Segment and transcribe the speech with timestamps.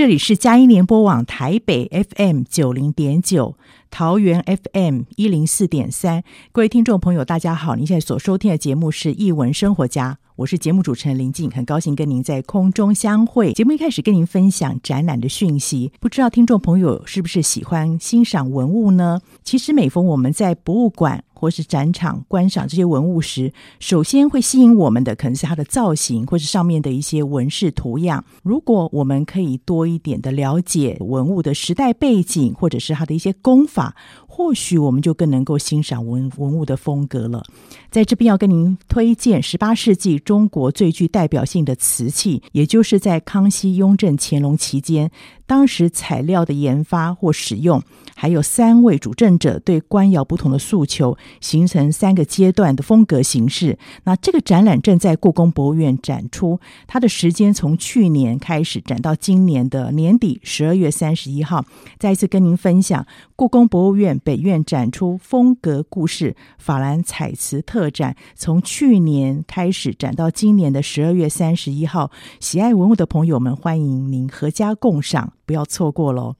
[0.00, 3.54] 这里是佳音联播网台北 FM 九零点九，
[3.90, 6.24] 桃园 FM 一零四点三。
[6.52, 7.76] 各位听众朋友，大家好！
[7.76, 10.18] 您现在所收听的节目是《艺文生活家》。
[10.36, 13.52] 我是节目主持人林静，很高兴跟您在空中相会。
[13.52, 19.20] 节目一开始跟您分享展览的讯息，不知道听众朋友是不是喜欢欣赏文物呢？
[19.44, 28.22] 其实每逢我们在博物馆或是展场观赏这些文物时，首先会吸引我们的可能是它的造型，或是上面的一些纹饰图样。
[28.42, 33.96] 如果我们可以多一点的了解文物的时代背景，或者是它的一些功法。
[34.40, 37.44] 或许我们就更能够欣赏文文物的风格了。
[37.90, 45.10] 在这边要跟您推荐十八世纪中国最具代表性的瓷器，也就是在康熙、雍正、乾隆期间。
[45.44, 47.82] 当时材料的研发或使用，
[48.14, 53.76] 还有三位主政者对官窑不同的诉求，形成三个阶段的风格形式。
[54.04, 61.64] 那这个展览正在故宫博物院展出，它的时间从去年开始展到今年的年底十二月三十一号。
[61.98, 63.04] 再一次跟您分享，
[63.40, 72.10] 故宫博物院北院展出风格故事法兰彩瓷特展，从去年开始展到今年的十二月三十一号。
[72.38, 75.32] 喜爱文物的朋友们，欢迎您阖家共赏。
[75.46, 76.34] 不要错过喽！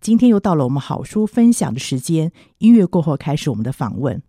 [0.00, 4.22] 今天又到了我们好书分享的时间，音乐过后开始我们的访问。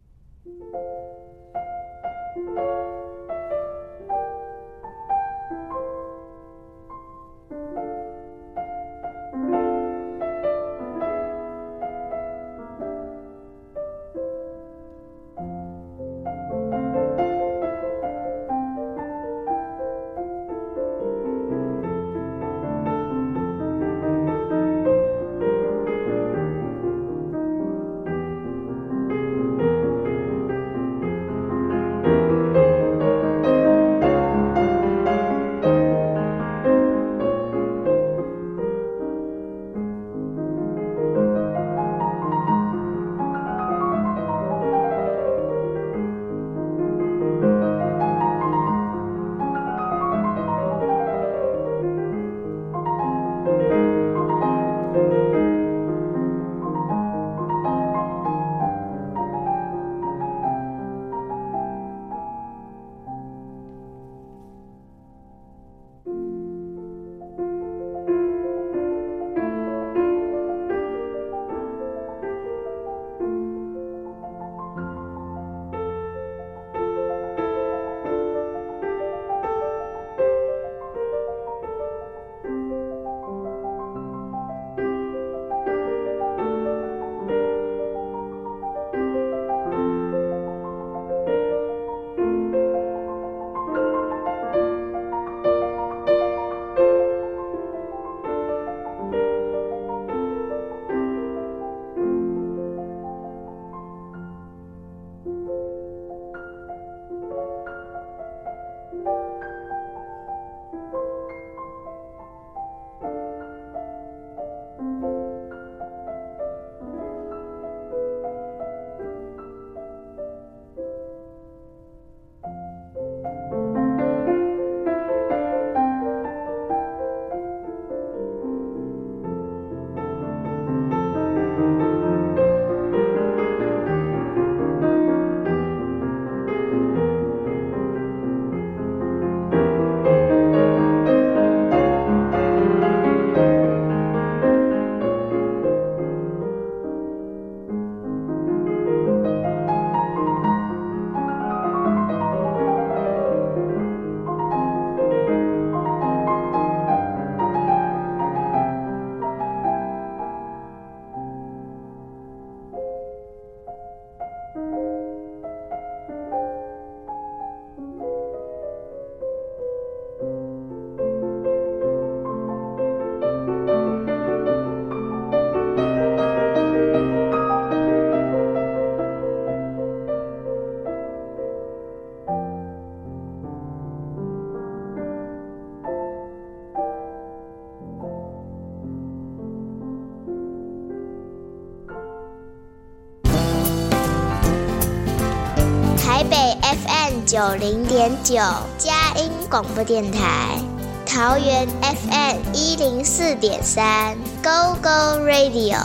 [197.25, 198.35] 九零点九，
[198.77, 200.59] 佳音广播电台，
[201.05, 205.77] 桃园 FM 一零四点三，Go Go Radio，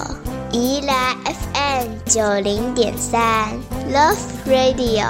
[0.51, 3.49] 宜兰 FM 九零点三
[3.93, 4.17] ，Love
[4.47, 5.07] Radio，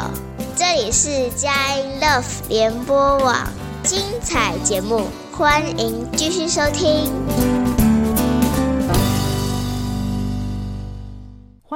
[0.54, 3.34] 这里是佳音 Love 联播网，
[3.82, 7.55] 精彩节目，欢迎继续收听。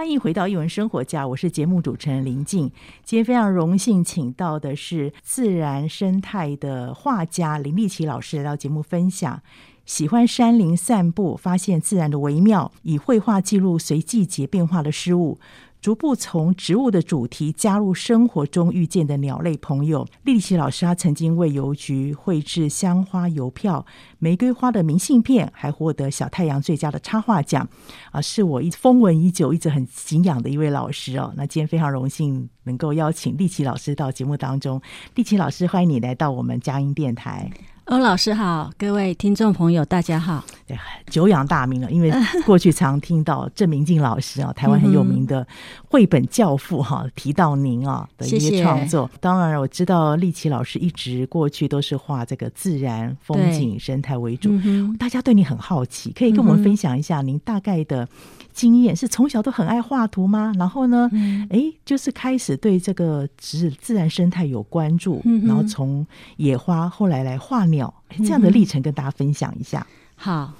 [0.01, 2.73] 欢迎回到一文生活家，我是节目主持人林静。
[3.05, 9.43] 今天非常荣幸请到的是自然生态的画家林立奇老师来到节目分享。
[9.85, 15.39] 喜欢山林散步，发现自然的微妙，以绘画记录随季节变化的事物。
[15.81, 20.07] 逐步从植物的主题加入生活中遇见的鸟类朋友。
[20.25, 23.87] 立淇老师他曾经为邮局绘制香花邮票、
[24.19, 27.67] 玫瑰花的明信片，还获得小太阳最佳的插画奖。
[28.13, 31.33] 啊，是我一风闻已久、一直很敬仰的一位老师哦。
[31.37, 34.81] 那今天非常荣幸能够邀请丽奇老师到节目当中。
[35.15, 37.51] 丽奇老师，欢迎你来到我们佳音电台。
[37.91, 40.45] 欧老师好，各位听众朋友，大家好。
[40.65, 40.79] 对，
[41.09, 42.09] 久仰大名了，因为
[42.47, 45.45] 过去常听到郑明静老师啊，台湾很有名的
[45.89, 49.09] 绘本教父哈，提到您啊的一些创作。
[49.09, 49.19] 谢谢。
[49.21, 54.53] 当然，我知道丽奇老师一直过去都是画这个自然风景、生态为主。
[54.97, 58.09] 大家对你很好奇，可以跟我们分享一下您大概的
[58.53, 58.95] 经验？
[58.95, 60.53] 是从小都很爱画图吗？
[60.59, 61.11] 然后呢，
[61.51, 66.07] 哎，就是开始对这个自自然生态有关注，然后从
[66.37, 67.93] 野花后来来画鸟。
[68.19, 69.87] 这样的历程跟大家分享一下。
[69.89, 70.53] 嗯、好，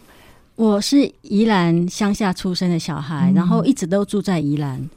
[0.55, 4.89] 我是宜兰乡下出生的小孩，嗯、然后一直都住在宜兰。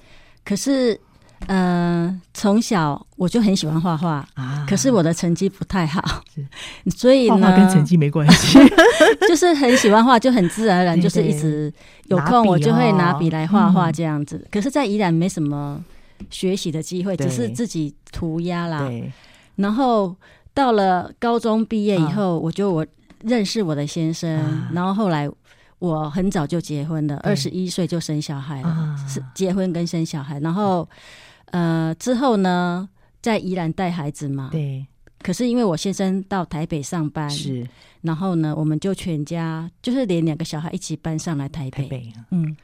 [0.45, 0.99] 可是，
[1.47, 6.01] 呃，从小我就很喜欢画画啊，可是我的成绩不太好，
[6.95, 8.59] 所以呢，画画跟成绩没关系，
[9.27, 11.71] 就是很喜欢画，就很自然而然，就是一直
[12.05, 14.37] 有空我就会拿笔来画画这样子。
[14.37, 15.83] 嗯、可是，在宜兰没什么
[16.29, 18.89] 学习的机会，只是自己涂鸦啦，
[19.55, 20.15] 然后。
[20.55, 22.85] 到了高中毕业以后，我就我
[23.23, 24.39] 认识我的先生，
[24.71, 25.27] 然后后来
[25.79, 30.87] 我很早就结婚了，二十一岁就生小孩了，是结婚跟生小孩，然后
[31.53, 32.89] 呃之后呢，
[33.21, 34.85] 在宜兰带孩子嘛，对。
[35.23, 37.65] 可是因为我先生到台北上班，是，
[38.01, 42.55] 然后呢，我们就全家就是连两个小孩一起搬上来台北，嗯，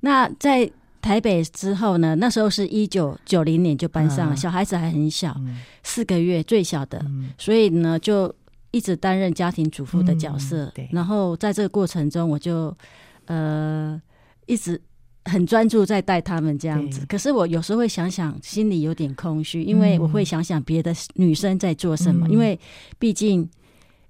[0.00, 0.70] 那在。
[1.02, 2.14] 台北之后呢？
[2.16, 8.30] 那时候是一九九零年就搬上了，嗯、小孩子还很小，嗯、四个月最小的，嗯、所以呢就
[8.70, 10.70] 一直担任家庭主妇的角色。
[10.76, 12.76] 嗯、然后在这个过程中，我就
[13.24, 13.98] 呃
[14.44, 14.78] 一直
[15.24, 17.04] 很专注在带他们这样子。
[17.06, 22.58] 可是我有时候会想想，心里有点空虚，因为我会想想别的女生在做什么，嗯、因为
[22.98, 23.48] 毕竟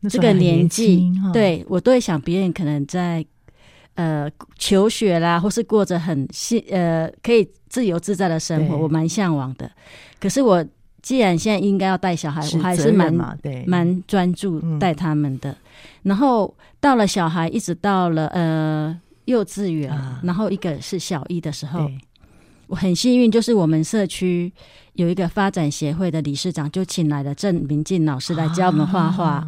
[0.08, 3.24] 这个年纪，年对我都会想别人可能在。
[3.96, 9.70] 呃，求学啦，或是过着很幸呃可以自由自在的生活，我蛮向往的。
[10.18, 10.64] 可是我
[11.02, 13.12] 既然现在应该要带小孩，我还是蛮
[13.66, 15.50] 蛮专注带他们的。
[15.50, 15.56] 嗯、
[16.04, 18.98] 然后到了小孩，一直到了呃
[19.30, 21.90] 幼稚园，啊、然后一个是小一的时候，
[22.66, 24.52] 我很幸运，就是我们社区
[24.94, 29.26] 有一个发展协会的理事长，就请来了郑明进老师来教我们画画。
[29.26, 29.46] 啊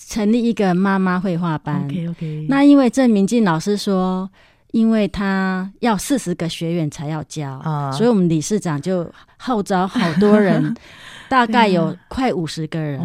[0.00, 1.84] 成立一个妈妈绘画班。
[1.88, 2.46] Okay, okay.
[2.48, 4.30] 那因为郑明进老师说，
[4.70, 10.72] 因为他要四十个学员才要教，uh, 所以我们理事长就号召好多人，
[11.28, 13.00] 大概有快五十个人。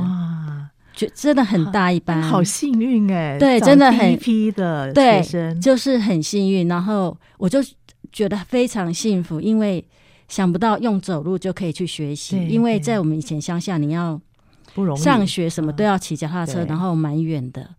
[0.93, 3.37] 哇，就真的很大一班，好幸运哎！
[3.39, 6.67] 对，真的很一批的学生，就是很幸运。
[6.67, 7.59] 然后我就
[8.11, 9.83] 觉得非常幸福，因为
[10.27, 14.19] 想不到用走路就可以去学习，因为在我们以前乡下，你要。
[14.73, 17.69] 不容易，上学什么都要骑脚踏车，然后蛮远的。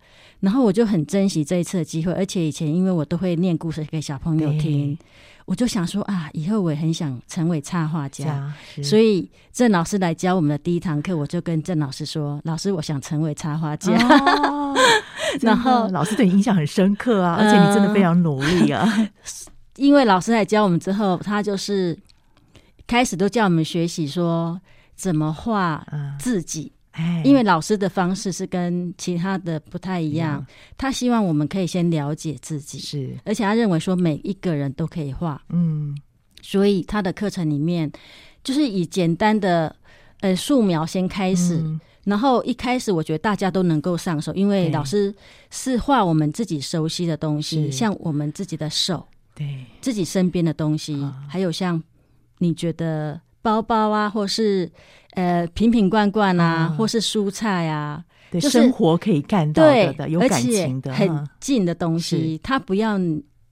[0.40, 4.98] 然后我就很珍惜这一次的机会，而且以前因为我都会念故事给小朋友听，
[5.46, 8.52] 我就想说啊，以后我也很想成为插画家。
[8.82, 13.92] 所以郑老师来教我们的第一堂课，我就跟郑老师说：“老师，我想成为插画家。
[15.40, 18.86] ”然后老师对你印象很深刻啊，而且你真的非常努力啊。
[19.76, 21.98] 因为老师来教我们之后，他就是
[22.86, 24.60] 开始都叫我们学习说
[24.94, 25.86] 怎么画
[26.18, 26.73] 自己。
[27.24, 30.46] 因为老师的方式是跟其他的不太一样，嗯、
[30.78, 35.96] 他希望我们可以先了解自己，是，而且他认为说每一个人都可以画，嗯，
[36.40, 37.90] 所以他的课程里面
[38.44, 39.74] 就是以简单的
[40.20, 45.12] 呃素描先开始，嗯、然后一开始我觉得大家都能够上手，因为老师
[45.50, 51.82] 是画我们自己熟悉的东西，像我们自己的手，对，自己身边的东西，啊、还有像
[52.38, 53.20] 你觉得。
[53.44, 54.72] 包包啊，或是
[55.14, 62.38] 呃瓶瓶罐罐啊，嗯、或是蔬菜啊，对，就是生活可以看到的，对有感情的、很近的东西。
[62.42, 62.98] 它不要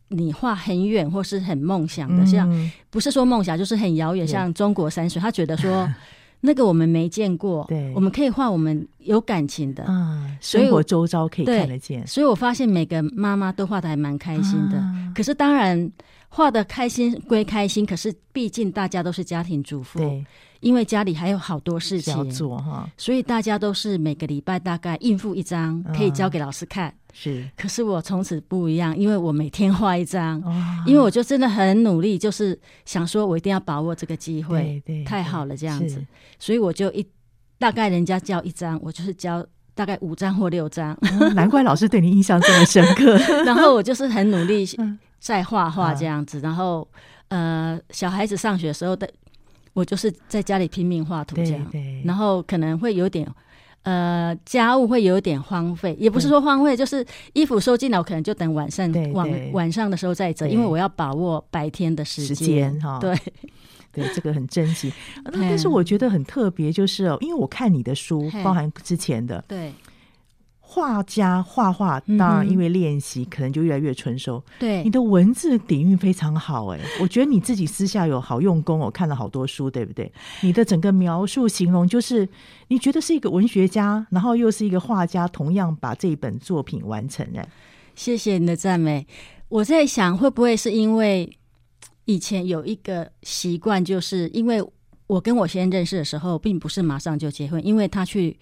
[0.09, 5.21] 你画很远或是很梦想的，嗯、像不是说梦想，就是很遥远，像中国山水。
[5.21, 5.89] 他觉得说
[6.45, 12.05] 那个我们没见过，对，我们可以画我们有感情的，嗯，生活周遭可以看得见。
[12.07, 14.77] 所以我发现每个妈妈都画的还蛮开心的。
[14.77, 15.91] 啊、可是当然
[16.29, 20.27] 画的开心归开心，可是毕竟大家都是家庭主妇，对，
[20.63, 22.17] 因为家里还有好多事情。
[22.17, 26.89] 要做哈，所以大家都是每个礼拜大概应付一张，可以交给老师看。
[26.89, 36.03] 嗯是，可是我从此不一样，因为我每天画一张，哦，因为我就真的很努力，就是想说我一定要把握这个机会，对对，太好了这样子，
[36.39, 37.07] 所以我就一
[37.59, 43.15] 大概人家交一张，我就是交大概五张或六张，嗯，难怪老师对你印象这么深刻。
[43.45, 44.67] 然后我就是很努力
[45.19, 46.89] 在画画这样子，然后
[47.29, 49.07] 呃，小孩子上学的时候的，
[49.73, 53.27] 我就是在家里拼命画图这样，对对，然后可能会有点。
[53.85, 63.01] 呃，家务会有点荒废，也不是说荒废，就是衣服收进来，我可能就等晚上晚晚上的时候再折，因为我要把握白天的时间哈。
[63.01, 63.13] 对
[63.91, 64.93] 对，这个很珍惜。
[65.33, 69.73] 但是我觉得很特别，就是哦，因为我看你的书，包含之前的对。
[70.75, 74.43] 画家画画，当然因为练习，可能就越来越纯熟。
[74.59, 80.11] 对，你的文字底蕴非常好，哎，我觉得你自己私下有好用功，我看了好多书，对不对？
[80.41, 82.27] 你的整个描述形容，就是
[82.69, 87.27] 你觉得是一个文学家，然后又是一个画家，同样把这一本作品完成。
[87.37, 87.47] 哎，
[87.95, 89.07] 谢谢你的赞美。
[89.51, 91.31] 我在想，会不会是因为
[92.07, 94.65] 以前有一个习惯，就是因为
[95.07, 98.39] 我跟我先生认识的时候，并不是马上就结婚，因为他去。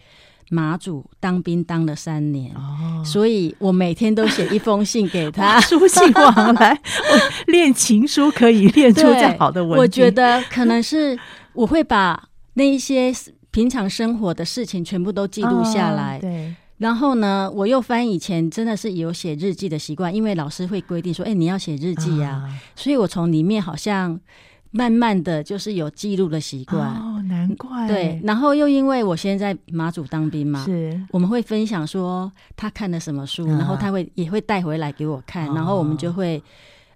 [0.53, 6.77] 马祖当兵当了三年，哦，所以我每天都写一封信给他，书信往来。
[7.47, 9.79] 练情书可以练出这好的文字。
[9.79, 11.17] 我觉得可能是
[11.53, 13.13] 我会把那一些
[13.53, 16.19] 平常生活的事情全部都记录下来。
[16.19, 24.19] 哦，对，然后呢，我又翻以前真的是有写日记的习惯，因为老师会规定说：“哎，你要写日记呀。”哦，所以我从里面好像。
[24.73, 28.21] 慢慢的就是有记录的习惯哦，难怪对。
[28.23, 36.41] 然后又因为我现在在马祖当兵嘛，是我们会分享说他看了什么书，啊、然后他会也会带回来给我看，哦、然后我们就会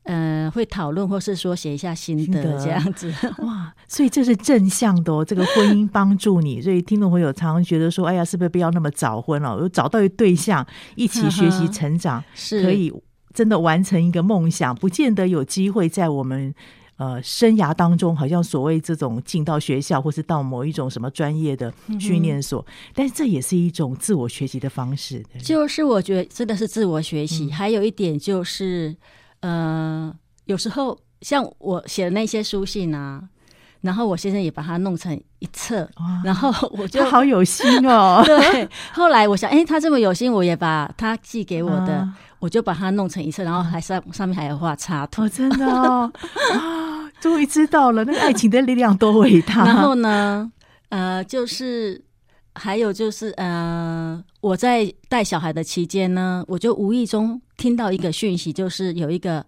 [0.05, 3.13] 呃会讨论，或是说写一下心得，这样子。
[3.39, 6.63] 哇，所以这是正向的哦，这个婚姻帮助你。
[6.63, 9.59] 所以听众朋友常常觉得说，哎呀，是不是不要那么早婚了？
[9.59, 10.65] 有找到一对象，
[10.95, 12.93] 一起学习成长， 是可以
[13.33, 16.55] 真的完成一个梦想，不见得有机会在我们。
[16.97, 25.21] 呃，生涯当中好像所谓这种进到学校，或是到某一种什么专业的训练所，嗯、但是这也是一种自我学习的方式。
[25.43, 28.95] 就是我觉得真的是自我学习，嗯、还有一点就是，
[29.41, 33.21] 呃，有时候像我写的那些书信啊，
[33.81, 35.91] 然后我先生也把它弄成一册，
[36.23, 38.23] 然后我就好有心哦。
[38.27, 41.95] 对， 后来我想，哎，他这么有心，我也把他寄给我的。
[41.95, 45.23] 啊我就把它弄成一册，然后还上上面还有画插图。
[45.23, 46.13] 哦，真的哦，
[46.53, 46.84] 啊，
[47.25, 49.65] 终于知道了，那个爱情的力量多伟大。
[49.65, 50.53] 然后呢，
[50.91, 51.99] 呃，就是
[52.53, 59.43] 还有就是呃，我在带小孩的期间呢，我就无意中听到一个讯息，就是有一个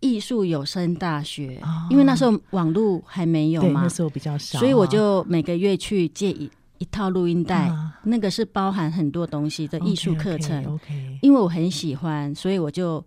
[0.00, 6.50] 艺术有声大学，哦，因为那时候网络还没有嘛，那时候比较少，所以我就每个月去借一。
[6.78, 10.62] 一套录音带，啊、那个是包含很多东西的艺术课程。
[10.64, 11.18] Okay, okay, okay.
[11.22, 13.02] 因为我很喜欢，所以我就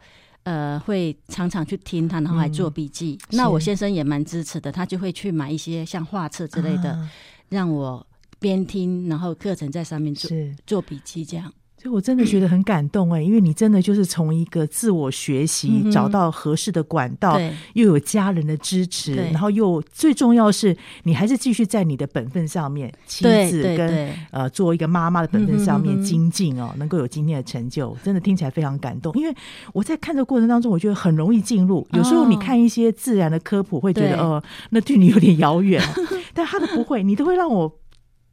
[0.47, 3.19] 呃会常常去听他，然后还做笔记。
[3.31, 7.11] 嗯、那我先生也蛮支持的，他就会去买一些像画册之类的，啊、
[7.49, 8.05] 让我
[8.39, 10.31] 边听，然后课程在上面做
[10.65, 11.51] 做笔记这样。
[11.87, 17.39] 所以我真的觉得很感动哎，因为你真的就是从一个自我学习，嗯、找到合适的管道，
[17.75, 29.13] 又有家人的支持，然后又最重要是你还是继续在你的本分上面，妻子跟呃做一个妈妈的本分上面精进哦，嗯、能够有今天的成就，真的听起来非常感动。
[29.15, 29.33] 因为
[29.71, 31.87] 我在看的过程当中，我觉得很容易进入。
[31.93, 35.81] 有时候你看一些自然的科普，会觉得哦，呃，那距离有点遥远，
[36.35, 37.73] 但他的不会，你都会让我。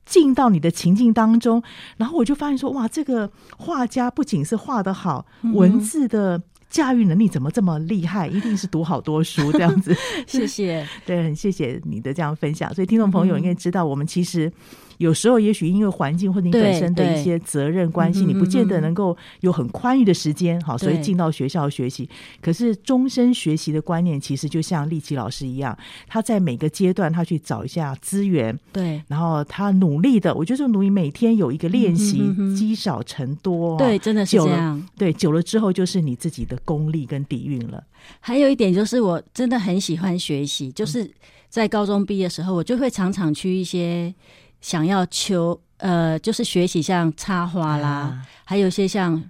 [0.04, 1.62] 进到你的情境当中，
[1.96, 8.26] 然后我就发现说，哇，这个画家不仅是画得好，文字的驾驭能力怎么这么厉害？
[8.28, 9.94] 一定是读好多书这样子。
[10.26, 12.74] 谢谢， 对，很谢谢你的这样分享。
[12.74, 14.52] 所以听众朋友应该知道，我们其实。
[14.98, 22.08] 有时候，也许因为环境或者你本身的一些责任关系，你不见得能够有很宽裕的时间，好，所以进到学校学习。
[22.40, 32.22] 可是终身学习的观念，其实就像立奇老师一样，他在每个阶段他去找一下资源，对，然后他努力的，我觉得努力每天有一个练习，
[32.56, 34.80] 积少成多，对，真的是这样。
[34.96, 37.82] 对，久了之后就是你自己的功力跟底蕴了。
[38.20, 41.10] 还有一点就是，我真的很喜欢学习，就是
[41.48, 44.14] 在高中毕业的时候，我就会常常去一些。
[44.64, 49.22] 想要求呃，就是学习像插花啦，啊、还有一些像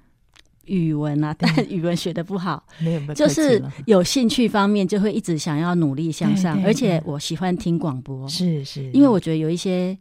[0.66, 9.98] 语文啊，但 语文学的不好，没有，就是有兴趣方面就会一直想要努力向上，对对对，而且我喜欢听广播，是是，因为我觉得有一些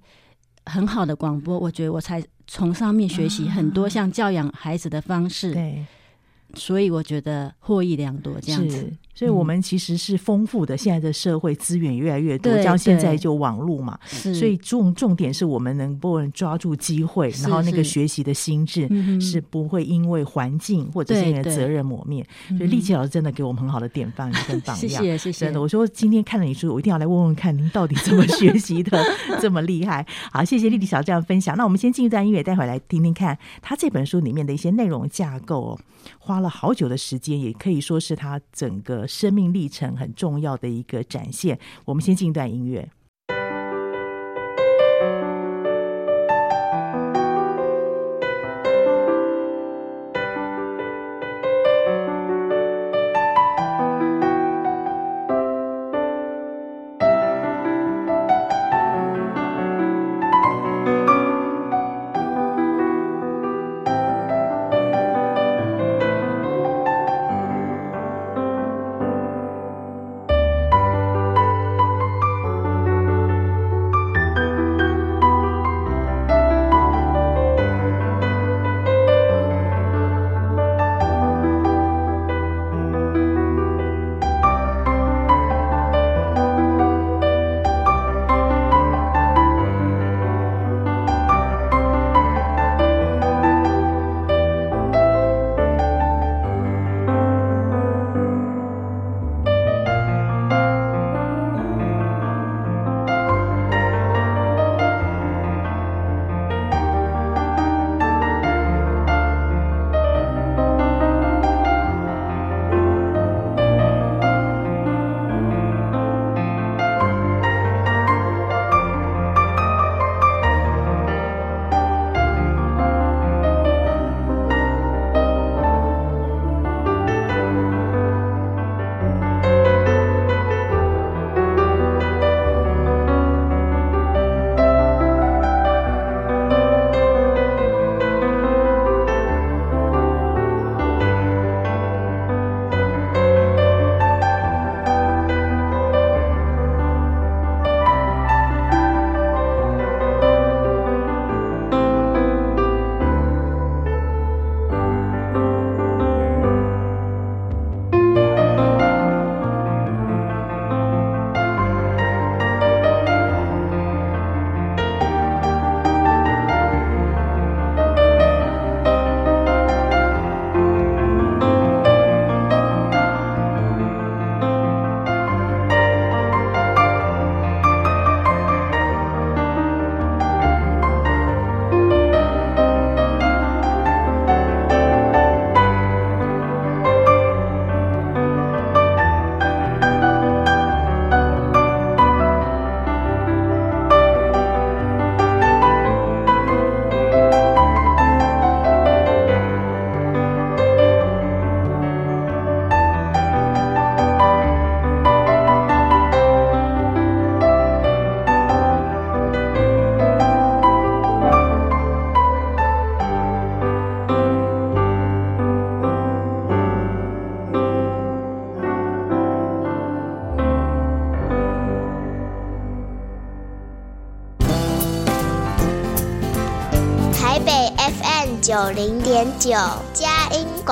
[0.67, 5.83] 很好的广播，我觉得我才从上面学习很多像教养孩子的方式，啊、对，
[6.53, 8.93] 所以我觉得获益良多这样子。
[9.13, 10.75] 所以，我们其实是丰富的。
[10.75, 18.89] 现在的社会资源越来越多，像现在就网络嘛，所以重重点是我们能不能抓住机会，然后那个学习的心智
[19.21, 22.25] 是不会因为环境或者是因为责任磨灭。
[22.57, 25.45] 所以丽琪老师真的给我们很好的典范跟榜样， 谢谢谢谢。
[25.45, 28.99] 真的，我说今天看了你书，我一定要来问问看您到底怎么学习的
[29.39, 30.05] 这么厉害。
[30.31, 31.55] 好，谢谢丽丽小这样分享。
[31.55, 35.79] 那我们先进一段音乐，待会来听听看他这本书里面的一些内容架构。
[36.19, 41.59] 花了好久的时间，也可以说是他整个生命历程很重要的一个展现。
[41.85, 42.89] 我们先进一段音乐。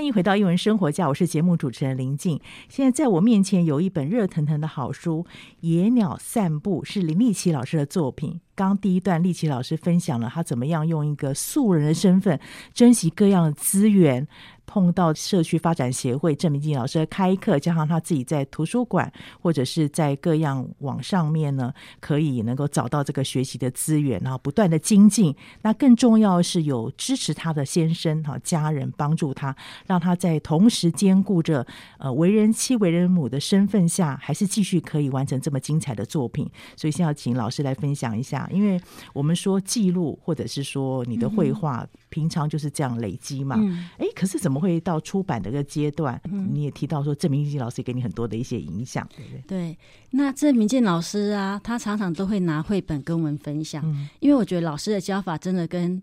[0.00, 2.40] 欢迎回到英文生活家，我是节目主持人林静。
[2.70, 5.26] 现在在我面前有一本热腾腾的好书
[5.60, 8.40] 《野鸟散步》，是林立奇老师的作品。
[8.54, 12.40] 刚第一段立奇老师分享了他怎么样用一个素人的身份
[12.72, 14.26] 珍惜各样的资源。
[14.70, 25.34] 碰到社区发展协会郑明进老师的开课，加上他自己在图书馆或者是在各样网上面呢，可以能够找到这个学习的资源，然后不断的精进。
[25.62, 29.56] 那更重要的是有支持他的先生哈家人帮助他，
[29.88, 31.66] 让他在同时兼顾着
[31.98, 36.48] 呃为人妻为人母的身份下，还是继续可以完成这么精彩的作品。
[36.76, 38.80] 所以先要请老师来分享一下，因为
[39.12, 43.56] 我们说记录或者是说你的绘画，平常就是这样累积嘛。
[43.98, 44.59] 哎、嗯，可是怎么？
[44.60, 46.20] 会到出版的一个阶段，
[46.52, 49.42] 你也提到说郑明进老师给你很多的一些影响，对不对？
[49.48, 49.78] 对，
[50.10, 56.00] 那郑明进老师啊，他常常都会拿绘本跟我们分享，嗯、因为我觉得老师的教法真的跟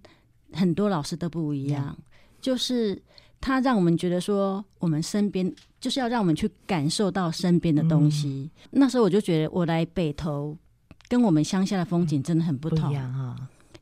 [0.52, 2.04] 很多老师都不一样，嗯、
[2.42, 3.00] 就是
[3.40, 8.28] 他让我们觉得说，我们身边就是要让我们去感受到身边的东西。
[8.28, 10.58] 嗯、那时候我就觉得，我来北投
[11.08, 13.36] 跟我们乡下的风景真的很不同，不一样啊，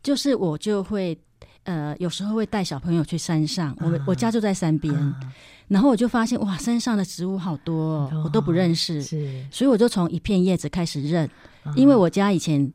[0.03, 1.17] 就是我就会。
[1.65, 5.19] 呃，有时候会带小朋友去山上，我、啊、我家就在山边，啊、
[5.67, 11.27] 然后我就发现哇，山上的植物好多，哦，我都不认识，是，所以我就从一片叶子开始认，
[11.63, 12.71] 啊、因为我家以前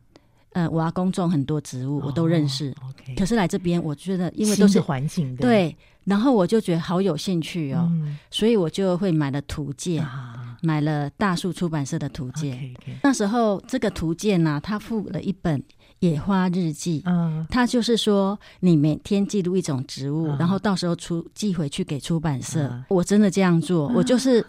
[0.54, 2.74] 呃，我阿公种很多植物，我都认识。
[3.16, 12.56] 可是来这边，我觉得因为都是环境，对，然后我就觉得好有兴趣哦，嗯、所以我就会买了图鉴，啊、买了大树出版社的图鉴。
[12.56, 15.62] Okay, okay 那时候这个图鉴呢，啊，它附了一本。
[16.00, 22.68] 野花日记，嗯，他就是说，你每天记录一种植物，嗯、然后到时候出寄回去给出版社。
[22.68, 24.44] 嗯、我真的这样做，嗯、我就是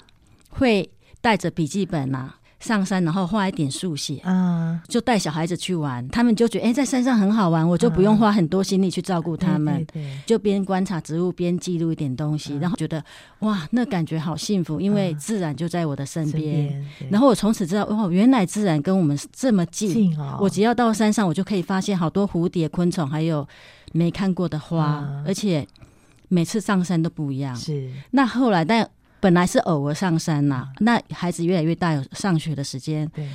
[0.50, 2.36] 会带着笔记本啊。
[2.62, 13.04] 上山，然后画一点速写，嗯，就带小孩子去玩，他们就觉得哎，在山上很好玩，我就不用花很多心力去照顾他们，对，就边观察植物边记录一点东西，然后觉得
[13.40, 16.86] 哇，那感觉好幸福，因为自然就在我的身边。
[17.10, 23.48] 然后我从此知道，哇，原来自然跟我们这么近，我只要到山上，我就可以发现好多蝴蝶、昆虫，还有
[23.92, 25.68] 没看过的花，而且
[26.28, 27.56] 每次上山都不一样。
[27.56, 28.88] 是，那后来但。
[29.22, 33.26] 本来是偶尔上山呐、那孩子越来越大，有上学的时间，对。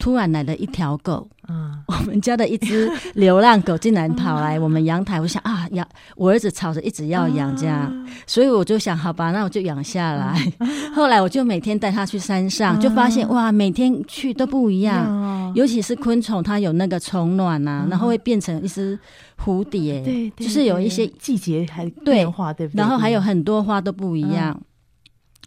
[0.00, 10.40] 突然来了一条狗，嗯，我们家的一只流浪狗竟然跑来我们阳台，我想啊，养我儿子吵着一直要养这样，嗯、所以我就想，好吧，那我就养下来。
[10.60, 18.96] 嗯、 后来我就每天带他去山上，嗯、就发现哇，每天去都不一样，嗯、尤其是昆虫，它有那个虫卵呐、然后会变成一只
[19.36, 22.78] 蝴蝶，对，就是有一些季节还变化，对不对？
[22.78, 24.56] 然后还有很多花都不一样。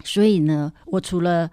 [0.01, 1.49] 嗯所以呢，我除了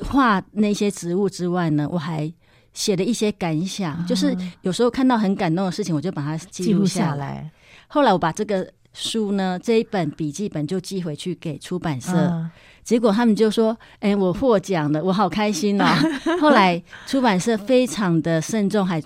[0.00, 2.32] 画那些植物之外呢，我还
[2.72, 7.50] 写了一些感想，啊、就是有时候看到很感动的事情，我就把它记录下来。
[7.88, 12.50] 后来我把这个书呢，这一本笔记本就寄回去给出版社，啊、
[12.82, 15.84] 结果他们就说：“哎、欸，我获奖了，我好开心哦。
[16.40, 19.02] ”后来出版社非常的慎重，还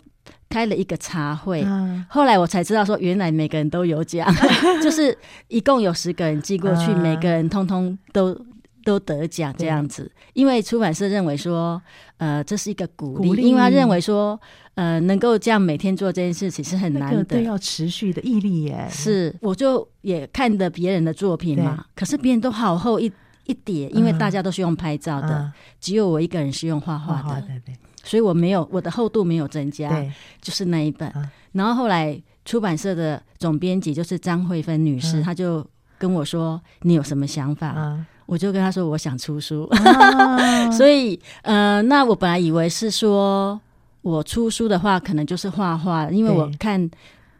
[0.48, 1.62] 开了一个茶会。
[1.62, 4.32] 啊、后来我才知道说，原来每个人都有奖，
[4.80, 8.38] 就是一共有十个人寄过去，啊、每个人通通都。
[8.86, 11.82] 都得奖这样子，因为出版社认为说，
[12.18, 14.40] 呃，这是一个鼓励，鼓因为他认为说，
[14.76, 18.86] 呃，能够这样每天做这件事情是很难的，对，要持续的毅力耶。
[18.88, 23.10] 是，我就也看的别人的作品嘛，可是别人都好厚一
[23.46, 30.12] 一叠，因为大家都是用拍照的，嗯、只有我一个人是用画画的，对对，所以我没有我的厚度没有增加，对。
[30.40, 31.10] 就是那一本。
[31.16, 35.66] 嗯、然后后来出版社的总编辑就是张慧芬女士，她、嗯、就
[35.98, 43.58] 跟我说：“你有什么想法？”嗯我就跟他说，我想出书，啊、 所以呃，那我本来以为是说
[44.02, 46.90] 我出书的话，可能就是画画，因为我看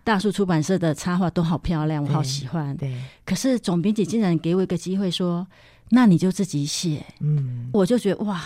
[0.04, 2.76] 大树出版社的插画都好漂亮，我好喜欢。
[2.76, 5.44] 对，可是总编辑竟然给我一个机会说，
[5.90, 7.04] 那你就自己写。
[7.20, 8.40] 嗯，我就觉得哇，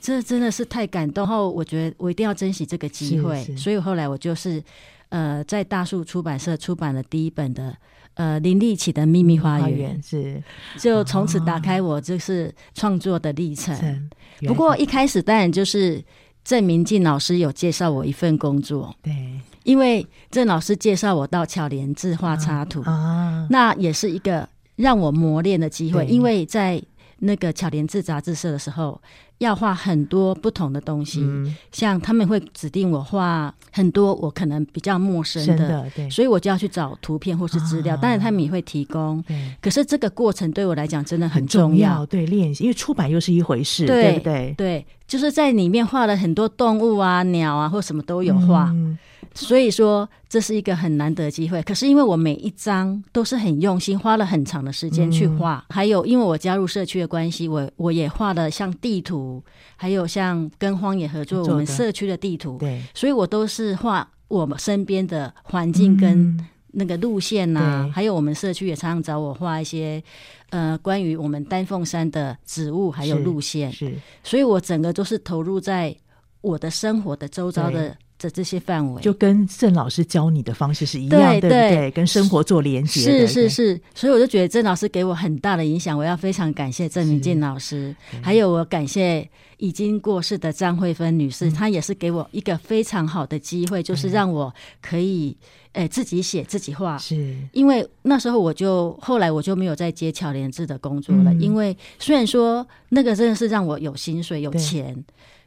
[0.00, 1.24] 这真的是太感动。
[1.24, 4.62] 然后我觉得我一定要珍惜这个机会，所以后来我就是
[5.08, 7.76] 呃，在大树出版社出版了第一本的。
[8.14, 10.00] 呃，林立起的秘密花园。
[10.02, 10.42] 是，
[10.78, 13.74] 就从此打开我就是创作的历程。
[13.74, 16.02] 哦、不过一开始当然就是
[16.44, 26.82] 郑明进老师有介绍我一份工作，对，因为郑老师介绍我到巧莲智画插图，啊、那也是一个让我磨练的机会，因为在
[27.20, 29.00] 那个巧连智杂志社的时候。
[29.42, 37.94] 要画很多不同的东西，嗯、像他们会指定我画很多我可能比较陌生的，的对，所以我就要去找图片或是资料。
[37.94, 39.54] 啊、当然他们也会提供，对。
[39.60, 44.54] 可是这个过程对我来讲真的很重要，重要对，练习，因为出版又是一回事，对，对不对？
[44.56, 48.70] 对，就是在里面画了很多动物啊、鸟啊，或什么都有画。
[48.72, 48.98] 嗯
[49.34, 51.62] 所以说，这是一个很难得的机会。
[51.62, 55.64] 可是因为我每一张都是很用心，花了很长的时间去画。
[55.70, 59.31] 嗯、还有，因为我加入社区的关系，我我也画了像地图，
[59.76, 62.58] 还有像跟荒野合作我们社区的地图。
[62.58, 66.36] 对，所以我都是画我们身边的环境跟
[66.72, 70.02] 那个路线呐、啊，嗯、还有我们社区也常常找我画一些
[70.50, 75.94] 呃关于我们丹凤山的植物还有路线，是，是所以我整个都是投入在
[76.40, 77.96] 我的生活的周遭的。
[78.22, 81.90] 的这些范围，就跟郑老师教你的方式是一样，对，对不对？
[81.90, 83.80] 跟生活做连接，是是是。
[83.94, 95.36] 所以我就觉得郑老师给我很大的影响，我要非常感谢郑明进老师，还有我感谢已经过世的张慧芬女士，她也是给我一个非常好的机会，就是让我可以
[95.72, 96.96] 诶自己写自己画。
[96.96, 105.04] 是因为那时候我就后来我就没有再接巧连智的工作了，因为虽然说那个真的是让我有薪水有钱。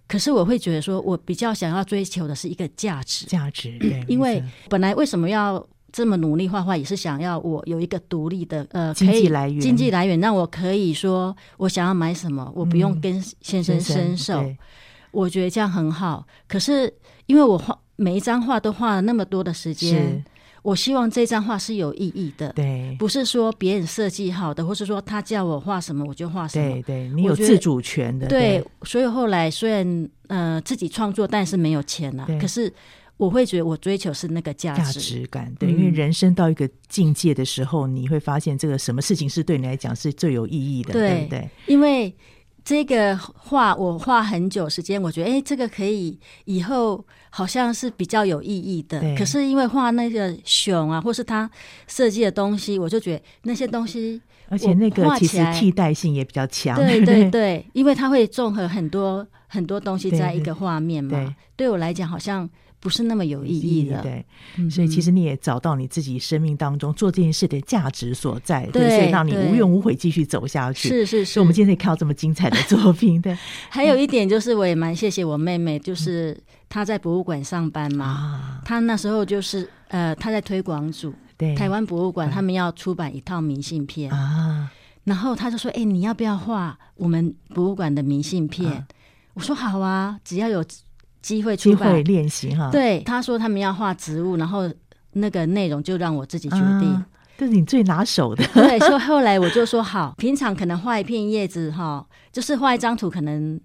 [0.07, 3.77] 可是我会觉得说，我比较想要追求的是一个价值，价值。
[3.79, 14.41] 对，因为本来为什么要这么努力画画，也是想要我有一个独立的呃经济来源，经济来源让我可以说我想要买什么，我不用跟先生伸手。
[14.41, 14.57] 嗯、
[15.11, 16.25] 我觉得这样很好。
[16.47, 16.93] 可是
[17.25, 20.23] 因为我画每一张画都花了那么多的时间。
[20.65, 28.57] 我希望这张画是有意义的，对，不是说别人设计好的，或是说他叫我画什么我就画什么，对对，你有自主权的，对。
[28.57, 32.73] 对，所以后来虽然呃自己创作，但是没有钱了，对可是
[33.17, 41.49] 我会觉得我追求是那个价值，价值感，对，嗯、因为人生到一个境界的时候，你会发现这个什么事情是对你来讲是最有意义的，对，对不对？
[41.67, 42.11] 因为。
[42.65, 48.99] 这个画我画很久时间，我觉得哎，这个可以以后好像是比较有意义的。
[49.15, 51.47] 可是因为画那个熊啊，或是他
[51.87, 56.75] 设计的东西，我就觉得那些东西， 而且那个其实替代性也比较强。
[56.75, 61.11] 对对对，因为它会综合很多很多东西在一个画面嘛。
[61.11, 62.49] 对，对，我来讲，好像。
[62.85, 64.23] 不是那么有意义的，对，
[64.69, 70.87] 所以其实你也找到你自己生命当中做这件事的价值所在，对，所以让你无怨无悔继续走下去。
[70.87, 73.19] 是是是，所以我们今天可以看到这么精彩的作品。
[73.19, 73.35] 对，
[73.69, 84.11] 还有一点就是，我也蛮谢谢我妹妹，就是她在博物馆上班嘛，她那时候就是呃，她在推广组，对，台湾博物馆他们要出版一套明信片。
[84.11, 84.69] 啊，
[85.05, 88.85] 然后他就说：“哎，你要不要画我们博物馆的明信片？”
[89.33, 90.63] 我说：“好啊，只要有。”
[91.25, 94.71] 机会出版练习哈，对，他说他们要画植物，然后
[95.13, 97.03] 那个内容就让我自己决定，
[97.35, 98.45] 这是你最拿手的。
[98.53, 103.59] 对，所以后来我就说好， 平常可能画一片叶子哈，就是画一张图，可能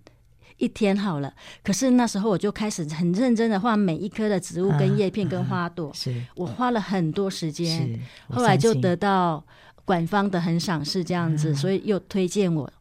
[0.57, 1.31] 一天好了。
[1.63, 9.45] 可是那时候我就开始很认真的画每一棵的植物跟叶片跟花朵，是我花了很多时间，后来就得到
[9.85, 12.73] 馆方的很赏识，这样子，所以又推荐我。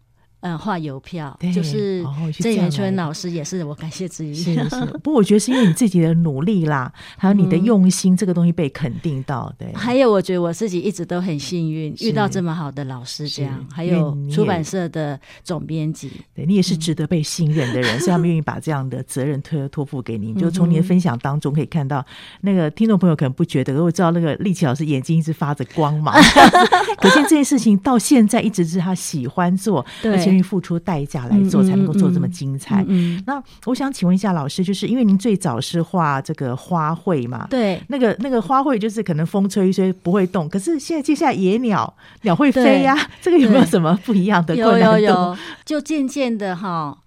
[0.41, 2.01] 嗯，画邮票对就是
[2.39, 4.33] 郑元春老师，也是我感谢之一。
[4.33, 9.53] 是是，不过我觉得是因为你自己的努力啦， 还有你的用心，这个东西被肯定到。
[9.57, 20.33] 对，还有我觉得我自己一直都很幸运，遇到这么好的老师，这样还有出版社的总编辑，对你也是值得被信任的人，嗯、 所以他们愿意把这样的责任托托付给你。
[20.35, 22.05] 就从你的分享当中可以看到，
[22.39, 26.15] 那个听众朋友可能不觉得，如果知道那个立淇老师眼睛一直发着光芒，
[27.01, 30.28] 可见这件事情到现在一直是他喜欢做，对。
[30.29, 32.81] 愿意付出代价来做，才能够做这么精彩。
[32.87, 37.47] 嗯，嗯，那我想请问一下老师，就是因为您最早是画这个花卉嘛？
[37.49, 44.55] 对，那个那个花卉就是可能风吹一吹不会动，可是现在接下来野鸟鸟会飞呀、啊， 这个有没有什么不一样的？
[44.55, 46.97] 有有有，就渐渐的哈，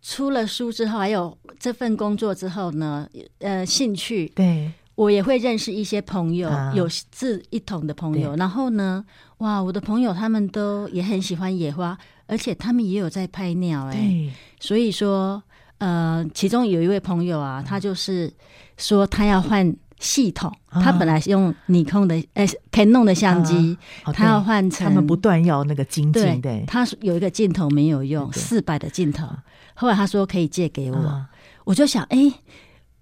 [0.00, 3.08] 出了书之后，还有这份工作之后呢，
[3.40, 4.72] 呃，兴趣对。
[4.96, 8.36] 我也会认识一些朋友，啊、有志一同的朋友。
[8.36, 9.02] 然后呢，
[9.38, 11.96] 哇，我的朋友他们都也很喜欢野花，
[12.30, 14.32] 而且他们也有在拍鸟哎、欸。
[14.60, 15.42] 所以说，
[15.78, 18.32] 呃，其中有一位朋友啊，他就是
[18.76, 24.86] 说他要换系统，啊、他本来是用尼康的呃 Canon 的相机，啊、他要换成。
[24.86, 29.26] 他们不断要那个精进，对，他有一个镜头没有用，四百的镜头。
[29.74, 31.28] 后来他说可以借给我，啊、
[31.64, 32.34] 我就想，哎、欸。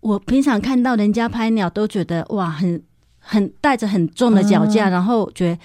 [0.01, 2.81] 我平常看到人家拍鸟，都觉得哇，很
[3.19, 5.59] 很带着很重的脚架，嗯、然后觉得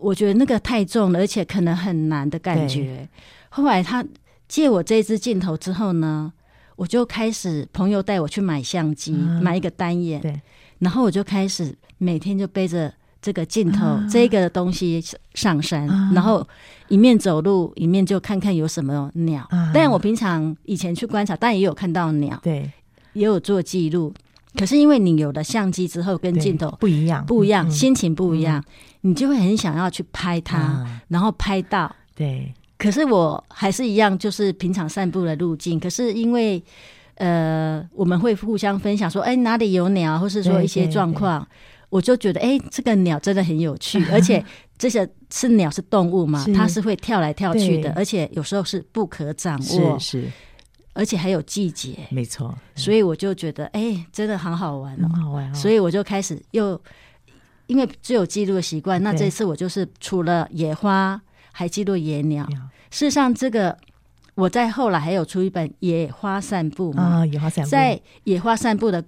[0.00, 2.82] 我觉得那个太重了，而且可能很难的感觉。
[2.84, 3.08] 对。
[3.50, 4.04] 后来他
[4.48, 6.32] 借我这支镜头之后呢，
[6.76, 10.40] 我就开始朋友带我去买相机，嗯、买一个单眼，对，
[10.78, 15.02] 然后我就开始每天就背着这个镜头、嗯、这个东西
[15.34, 16.46] 上山，嗯、然后
[16.88, 19.46] 一面走路一面就看看有什么鸟。
[19.50, 22.70] 嗯、但我平常以前去观察，但也有看到鸟，对。
[23.12, 24.14] 也有做记录，
[24.56, 28.64] 可是因为你有了相机之后，跟镜头不一样，不一样，心情不一样，
[29.02, 31.94] 你就会很想要去拍它，然后拍到。
[32.14, 35.78] 对，可是我还是一样，就是平常散步的路径。
[35.80, 36.62] 可是因为
[37.14, 41.46] 呃，我们会互相分享说，哎，哪里有鸟，或是说一些状况，
[41.88, 44.44] 我就觉得，哎，这个鸟真的很有趣， 而且
[44.78, 49.98] 这些是鸟是动物嘛，它是会跳来跳去的，而且有时候是不可掌握。
[49.98, 50.24] 是。
[50.92, 52.52] 而且还有季节，没错。
[52.74, 55.54] 所以我就觉得，哎、欸，真的很好玩哦，很好玩哦。
[55.54, 56.78] 所以我就开始又，
[57.70, 61.20] 因为只有记录的习惯，那这次我就是除了野花，
[61.52, 62.44] 还记录野鸟。
[62.90, 63.76] 事实上，这个
[64.34, 69.04] 我在后来还有出一本《野花散步》嘛，啊，野花散步，在野花散步的。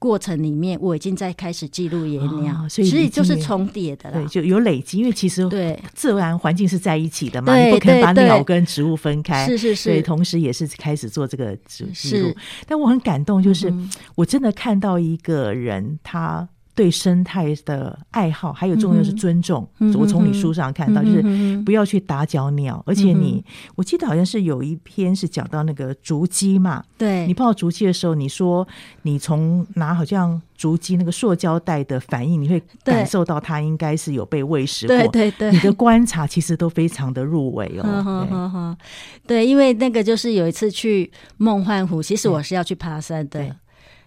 [0.00, 4.16] 过程里面，我已经在开始记录野鸟，哦，所以，所以就是重叠的了。
[4.16, 9.46] 对，就有累积，因为其实对自然环境是在一起的嘛，你不可能把鸟跟植物分开。
[9.46, 12.34] 是是是，所以同时也是开始做这个记录。
[12.66, 13.70] 但我很感动，就是
[14.14, 16.48] 我真的看到一个人他。
[16.80, 19.68] 对生态的爱好，还有重要是尊重。
[19.80, 26.82] 嗯、我从你书上看到，嗯、就是不要去打搅鸟，嗯、而且你，我记得好像是有一篇是讲到那个竹鸡嘛。
[26.96, 28.66] 对，你碰到竹鸡的时候，你说
[29.02, 34.96] 你从拿好像竹鸡那个塑胶袋的反应，你会感受到它应该是有被喂食过。
[34.96, 37.82] 对对对，你的观察其实都非常的入微哦。
[38.02, 38.78] 呵呵呵，
[39.26, 43.54] 对，因为那个就是有一次去梦幻湖，其实我是要去爬山的，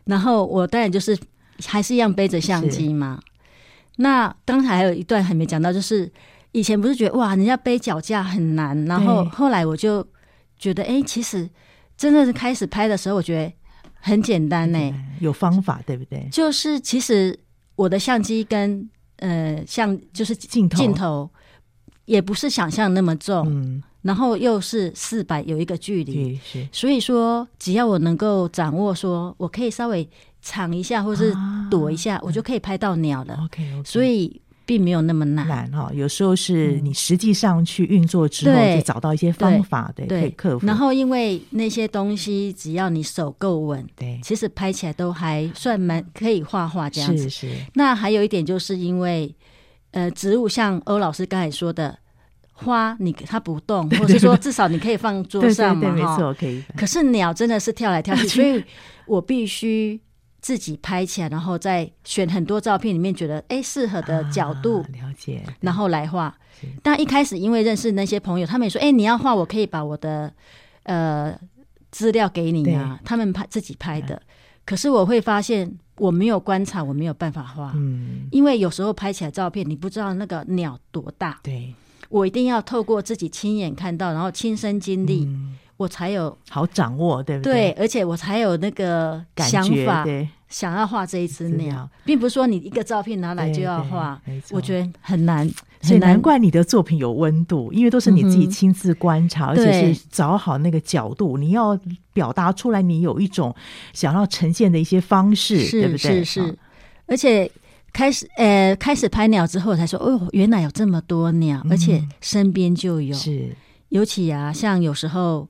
[0.05, 1.15] 然后我当然就是。
[1.65, 3.19] 还是一样背着相机嘛？
[3.97, 6.11] 那刚才还有一段还没讲到，就是
[6.51, 10.03] 以前不是觉得哇，人家背脚架很难，然后后来我就
[10.57, 11.47] 觉得，哎、欸，其实
[11.95, 13.53] 真的是开始拍的时候，我觉得
[14.01, 16.27] 很简单呢、欸，有方法，对不对？
[16.31, 17.39] 就是其实
[17.75, 21.29] 我的相机跟呃，像就是镜头镜头
[22.05, 26.39] 也不是想象那么重，嗯、然后又是四百有一个距离，
[26.71, 30.09] 所以说只要我能够掌握，说我可以稍微。
[30.43, 31.33] 藏一下，或是
[31.71, 33.39] 躲一下，啊、我就可以拍到鸟了。
[33.45, 33.85] OK，, okay.
[33.85, 35.47] 所以并没有那么难。
[35.47, 40.67] 难哈，有时候是你实际上去运作之后，就找到一些方法，对，对，可以克服。
[40.67, 47.29] 然后，因为那些东西，只要你手够稳，对，其实拍起来都还算蛮可以画画这样子。
[47.29, 47.55] 是是。
[47.75, 49.33] 那还有一点，就是因为
[49.91, 51.97] 呃，植物像欧老师刚才说的，
[52.51, 56.61] 花你它不动， 或者说至少你可以放桌上嘛，哈，没错，可以。
[56.75, 58.61] 可是鸟真的是跳来跳去， 所以
[59.05, 60.01] 我必须。
[60.43, 66.37] 自己拍起来，然后再选很多照片里面觉得哎适合的角度，啊、了解，然后来画。
[66.81, 70.31] 但一开始因为认识那些朋友，他们也说哎你要画，我可以把我的
[70.83, 71.33] 呃
[71.91, 72.99] 资料给你啊。
[73.05, 74.21] 他们拍自己拍的，
[74.65, 77.71] 可是我会发现我没有观察，我没有办法画。
[77.75, 81.39] 嗯，因为有时候拍起来照片，你不知道那个鸟多大。
[81.41, 81.73] 对，
[82.09, 85.23] 我一定要透过自己亲眼看到，然后亲身经历。
[85.23, 87.53] 嗯我才有好掌握，对不对？
[87.53, 90.05] 对，而且我才有那个想法，
[90.47, 94.19] 想要画这一只鸟，并不是说你一个照片拿来就要画，
[94.51, 95.45] 我觉得很难，
[95.81, 96.19] 所以难。
[96.21, 101.77] 怪你的作品有温度，因为都是你自己亲自观察，而且是找好那个角度，你要
[102.13, 103.53] 表达出来，你有一种
[103.91, 106.23] 想要呈现的一些方式，对不对？
[106.23, 106.57] 是是，
[107.07, 107.51] 而且
[107.91, 113.13] 开始呃开始拍鸟之后，才说哦，原来有这么多鸟，而且身边就有。
[113.13, 113.53] 是。
[113.93, 115.47] 尤其啊，像有时候，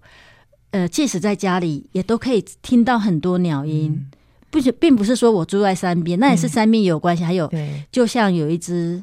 [0.71, 3.89] 呃，即使在家里，也都可以听到很多鸟音。
[3.89, 4.11] 嗯、
[4.49, 7.23] 不，并不是说我住在山边，那也是山边也有关系。
[7.23, 7.49] 嗯、还有，
[7.89, 9.01] 就像有一只，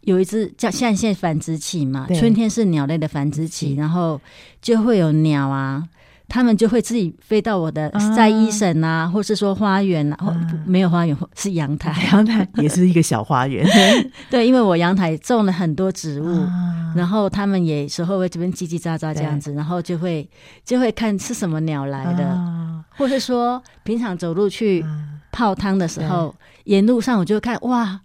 [0.00, 4.18] 有一只叫像现在繁殖期嘛，春天是鸟类的繁殖期，然后
[4.62, 5.86] 就会有鸟啊。
[6.28, 10.36] 他们就会自己飞到我的晒衣绳啊，啊或是说花园啊，啊。
[10.66, 13.66] 没有花园是阳台， 阳台也是一个小花园。
[14.28, 20.28] 对，因为我阳台种了很多植物，啊、然后他们也时候会这边叽叽喳喳这样子，然后就会
[20.64, 24.84] 就会看是什么鸟来的，啊、或是说平常走路去
[25.32, 28.00] 泡汤的时候，沿路上我就看哇。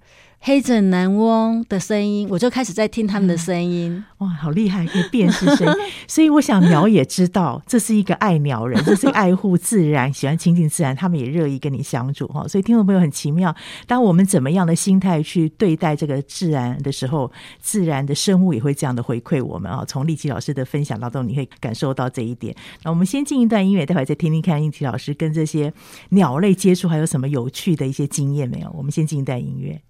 [0.46, 3.94] 黑枕南翁的声音，我就开始在听他们的声音。
[3.94, 5.74] 嗯、哇，好厉害，可以辨识声音。
[6.06, 12.46] 所以我想鸟也知道，这是一个爱鸟人，这是爱护自然、喜欢亲近自然，他们也乐意跟你相处哈。
[12.46, 13.56] 所以听众朋友很奇妙，
[13.88, 19.86] 当我们怎么样的心态去对待这个自然的时候，自然的生物也会这样的回馈我们啊。
[19.88, 22.54] 从立奇老师的分享当中，你会感受到这一点。
[22.84, 25.72] 那我们先进一段音乐，待会再听听看立奇老师跟这些
[26.10, 28.70] 鸟类接触还有什么有趣的一些经验没有？
[28.78, 29.82] 我们先进一段音乐。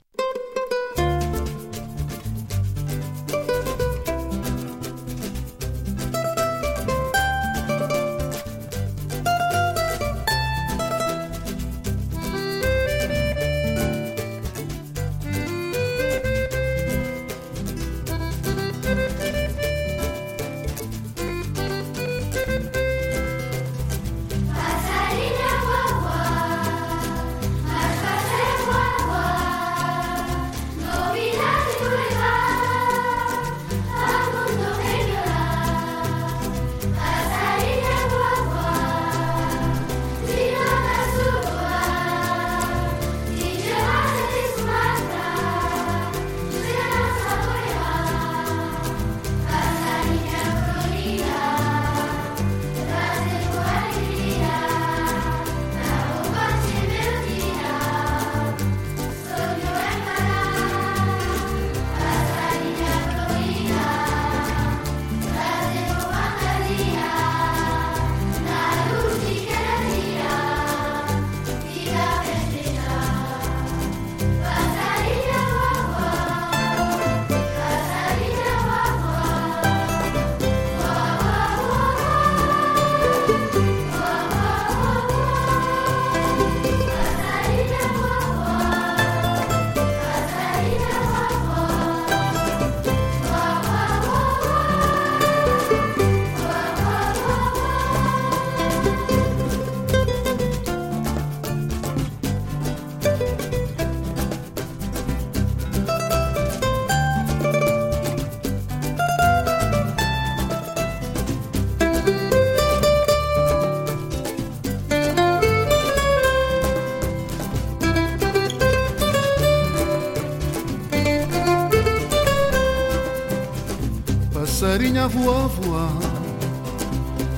[125.07, 125.97] voar, voar,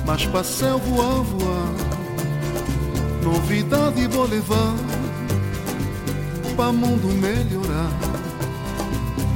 [0.04, 1.74] mas passei a voar, voar.
[3.22, 4.74] Novidade vou levar
[6.56, 7.90] para mundo melhorar.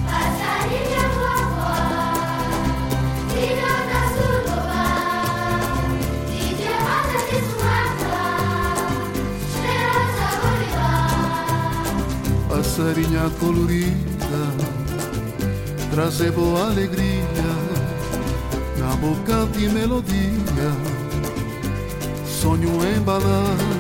[0.07, 2.15] Passarinho voar, voar,
[3.31, 4.87] filha da Suruba,
[6.29, 8.21] DJ Rosa de Suaca,
[9.51, 11.11] Esperança Bolivar.
[12.49, 14.43] Passarinha colorida,
[15.91, 17.20] trazer boa alegria
[19.01, 20.71] boca de e melodia,
[22.27, 23.80] sonho embalado.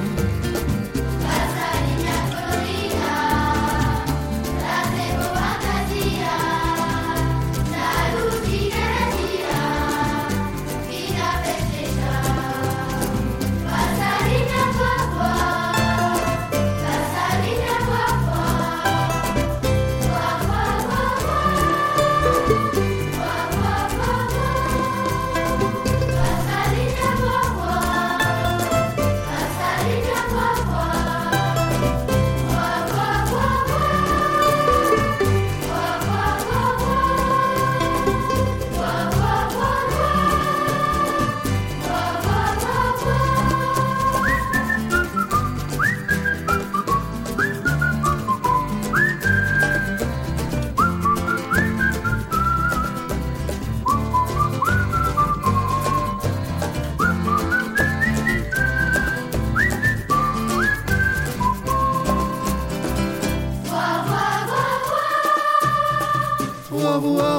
[66.89, 67.35] embalar.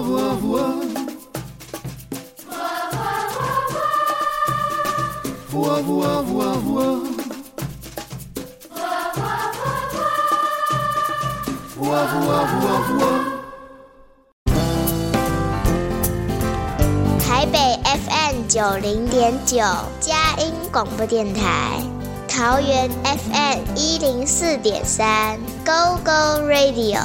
[17.18, 19.58] 台北 FM 九零点九
[20.00, 21.80] 佳音广播电台，
[22.28, 27.00] 桃园 FM 一零四点三 Go Go Radio，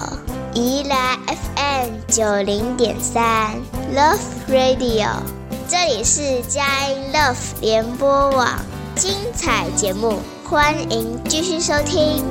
[0.54, 3.51] 宜兰 FM 九零点三
[3.93, 5.09] Love Radio，
[5.69, 8.49] 这里是佳音 Love 联播网，
[8.95, 12.25] 精彩节目，欢迎继续收听。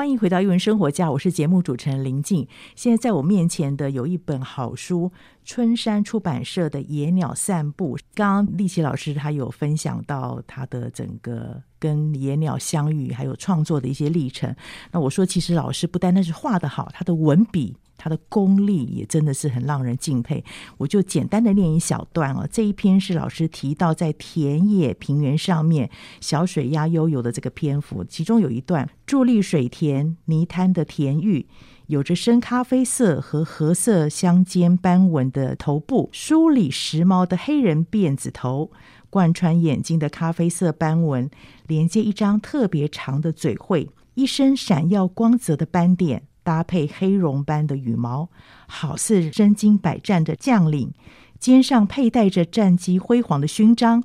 [0.00, 2.48] 欢迎回到《艺文生活家》，我是节目主持人林静。
[2.74, 5.12] 现在在我面前的有一本好书，
[5.44, 7.98] 春山出版社的《野鸟散步》。
[8.14, 14.56] 刚刚立奇老师他有分享到他的整个跟野鸟相遇，还有创作的一些历程。
[14.90, 17.76] 那我说，其实老师不单单是画的好，他的文笔。
[18.00, 20.42] 他的功力也真的是很让人敬佩，
[20.78, 22.48] 我就简单的念一小段哦。
[22.50, 31.46] 这一篇是老师提到在田野平原上面小水鸭悠游的这个篇幅，其中有一段伫立水田泥滩的田玉，
[31.88, 38.70] 有着深咖啡色和褐色相间斑纹的头部，梳理时髦的黑人辫子头，
[39.10, 41.30] 贯穿眼睛的咖啡色斑纹，
[41.66, 46.22] 连接一张特别长的嘴喙，一身闪耀光泽的斑点。
[46.50, 48.28] 搭配黑绒般的羽毛，
[48.66, 50.92] 好似身经百战的将领，
[51.38, 54.02] 肩上佩戴着战绩辉煌的勋章，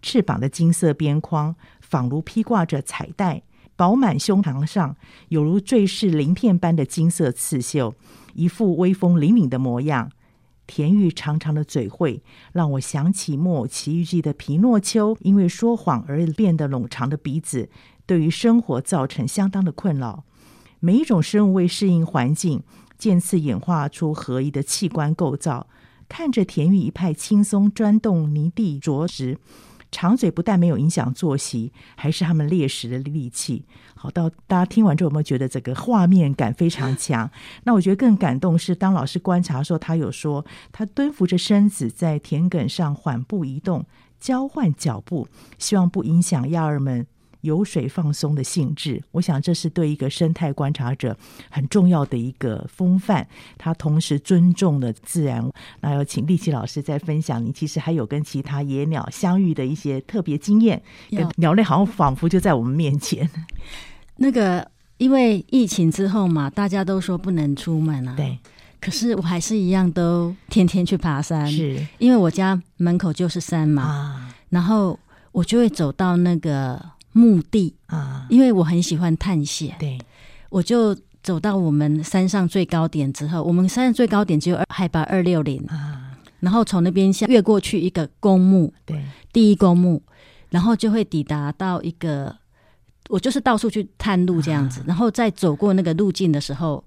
[0.00, 3.42] 翅膀的金色边框仿如披挂着彩带，
[3.74, 4.94] 饱满胸膛上
[5.30, 7.96] 有如坠饰鳞片般的金色刺绣，
[8.34, 10.12] 一副威风凛凛的模样。
[10.68, 12.22] 田玉长长的嘴喙
[12.52, 17.68] 让我想起《木偶奇遇记》的皮诺丘，因为说谎而变得冗长的鼻子，
[18.06, 20.22] 对于生活造成相当的困扰。
[20.80, 22.62] 每一种生物为适应环境，
[22.96, 25.66] 渐次演化出合一的器官构造。
[26.08, 29.36] 看着田玉一派轻松钻洞泥地啄食，
[29.90, 33.64] 长嘴不但没有影响作息，还是他们猎食的利器。
[33.94, 37.30] 好，到大家听完之后有没有觉得这个画面感非常强？
[37.64, 43.84] 那我觉得更感动是当老师观察的时候，他有说他蹲伏着身子在田埂上缓步移动，
[44.18, 47.06] 交换脚步，希望不影响鸭儿们。
[47.42, 51.16] 游水放松的性质，我想这是对一个生态观察者
[51.50, 53.26] 很重要的一个风范。
[53.56, 55.48] 他同时尊重了自然。
[55.80, 60.82] 那要请立奇老师再分享，你其实还有跟其他野鸟相遇的一些特别经验。
[61.10, 63.28] 跟鸟类好像仿佛就在我们面前。
[64.16, 68.14] 那个因为疫情之后嘛，大家都说不能出门啊。
[68.16, 68.36] 对。
[68.80, 73.82] 可是我还是一样都天天去爬山，是因为我家门口就是山嘛。
[73.82, 74.34] 啊。
[74.50, 74.98] 然后
[75.30, 76.97] 我就会走到那个。
[77.18, 79.98] 墓地啊，因为我很喜欢探险，对，
[80.50, 89.02] 我就走到我们山上最高点之后，我们山上最高点只有海拔二六零啊，然后从那边下越过去一个公墓，对，
[89.32, 90.00] 第一公墓，
[90.50, 92.36] 然后就会抵达到一个，
[93.08, 96.84] 我就是到处去探路这样子，啊、然后再走过那个路径的时候，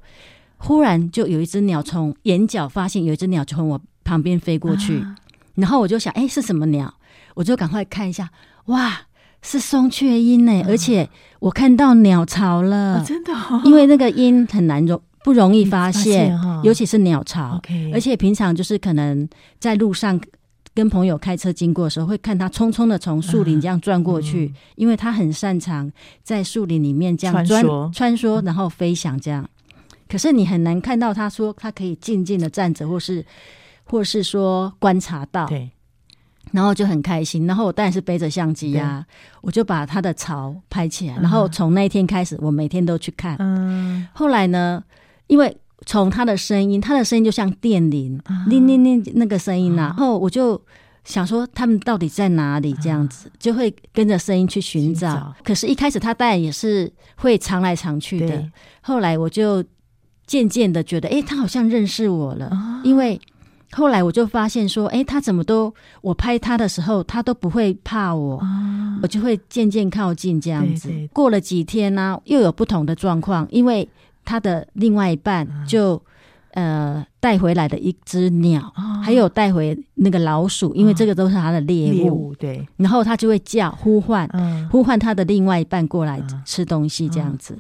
[0.57, 5.15] 忽然就有一只鸟从眼角发现有一只鸟从我旁边飞过去，啊、
[5.55, 6.93] 然后我就想，哎，是什么鸟？
[7.35, 8.29] 我就赶快看一下，
[8.65, 9.01] 哇，
[9.41, 10.61] 是松雀鹰呢！
[10.61, 17.59] 啊、而且我看到鸟巢了，啊、真的、哦，因为那个鹰很难容不容易发现，发现哦、尤其是鸟巢。
[17.93, 19.27] 而且平常就是可能
[19.59, 20.19] 在路上
[20.73, 25.91] 跟朋友开车经过的时候，会看它匆匆的从树林这样转过去，因为它很擅长
[26.23, 29.47] 在树林里面这样钻穿梭，穿梭然后飞翔这样。
[30.07, 33.25] 可是你很难看到它说它可以静静的站着，或是
[33.85, 35.47] 或是说观察到。
[35.47, 35.71] 对。
[36.51, 39.05] 然后就很开心，然后我当然是背着相机呀、啊，
[39.41, 41.15] 我就把它的巢拍起来。
[41.17, 43.37] 然后从那一天开始，我每天都去看。
[43.39, 44.83] 嗯，后来呢，
[45.27, 49.87] 因为从它的声音，它的声音就像电铃，铃铃铃那个声音呐、啊。
[49.87, 50.61] 然后我就
[51.05, 52.73] 想说，他们到底在哪里？
[52.81, 55.33] 这样子就会跟着声音去寻找。
[55.43, 58.27] 可是，一开始它当然也是会常来常去的。
[58.27, 59.63] 对后来我就
[60.25, 63.21] 渐渐的觉得，哎，它好像认识我了，哦、因为。
[63.73, 70.89] 后来我就发现说，哎，他怎么都我拍他的时候，他都不会怕我，啊、我就会渐渐靠近这样子。
[70.89, 73.87] 对对对，过了几天呢、啊，又有不同的状况，因为
[74.25, 75.95] 他的另外一半就、
[76.53, 76.61] 啊、
[76.95, 81.95] 呃带回来的一只鸟，啊、还有带回那个老鼠，因为这个都是他的猎物。
[81.95, 87.57] 猎物对，然后他就会叫呼唤，啊、呼唤他的另外一半过来吃东西这样子。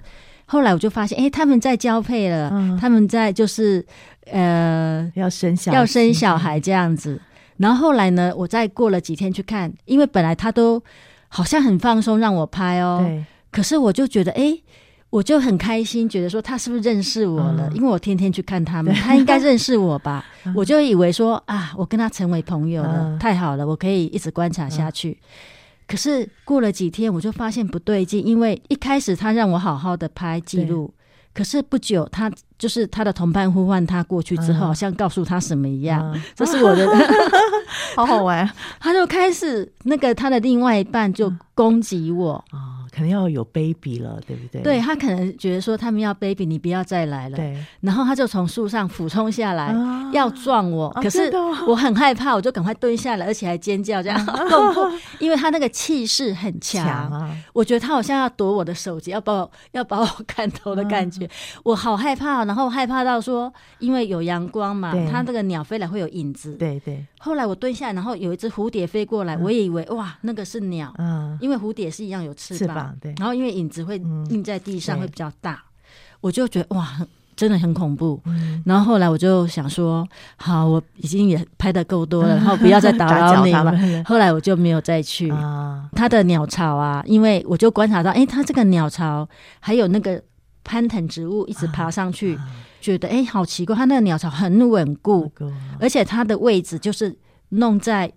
[0.51, 3.85] 后来我就发现，哎，他们在交配了，嗯、他们在就是
[4.29, 7.17] 呃要生小要生小孩这样子。
[7.55, 10.83] 然后后来呢，我再过了几天去看，因为本来他都
[11.29, 14.57] 好像很放松让我拍哦，对可是我就觉得，哎，
[15.09, 17.69] 我就很开心，觉得说他是不是认识我了？
[17.69, 20.25] 嗯、因为我天天去看他们，他应该认识我吧？
[20.43, 25.11] 嗯、我就以为说啊，我跟他成为朋友了，嗯、太好了，我可以一直观察下去。
[25.11, 25.15] 嗯
[25.91, 30.93] 可是过了几天，我就发现不对劲，因为一开始他让我好好的拍记录，
[31.33, 36.87] 可是不久他就是他的同伴呼唤他过去之后，好像告诉他什么一样，嗯、这是我的，
[37.97, 42.41] 好好玩， 他就开始那个他的另外一半就攻击我。
[42.53, 44.61] 嗯可能要有 baby 了，对不对？
[44.61, 47.37] 对，他可能觉得说他们要 baby，你不要再来了。
[47.37, 50.89] 对，然后他就从树上俯冲下来，啊、要撞我。
[51.01, 51.31] 可是
[51.67, 54.45] 我很害怕，我就赶快蹲下来，而且还尖叫，这样， 啊、
[55.19, 56.85] 因为他那个气势很强。
[56.85, 61.31] 强啊、我觉得他好像要夺我的手机，要把我要把我砍头的感觉，啊、
[61.63, 62.43] 我好害怕。
[62.45, 66.53] 然后害怕到说，因为有阳光嘛，对他这个鸟飞来会有影子。
[66.55, 67.05] 对对。
[67.23, 72.95] 后来我蹲下来，然后有一只蝴蝶飞过来，嗯、我也以为哇，那个是鸟，嗯，因为蝴蝶是一样有翅膀。
[72.99, 73.97] 对，然后因为影子会
[74.29, 76.87] 印在地上会比较大，嗯、我就觉得哇，
[77.35, 78.19] 真的很恐怖。
[78.25, 84.03] 嗯、然后后来我就想说，好，我已经也拍的够多了， 然后不要再打扰你了。
[84.03, 85.29] 后来我就没有再去。
[85.29, 90.19] 啊、他的鸟巢啊，因为我就观察到，哎，它这个鸟巢还有那个
[90.63, 92.47] 攀藤植物一直爬上去，啊、
[92.79, 97.17] 觉得哎，好奇怪，它那个鸟巢很稳固，啊、而且它的位置就是
[97.49, 98.11] 弄在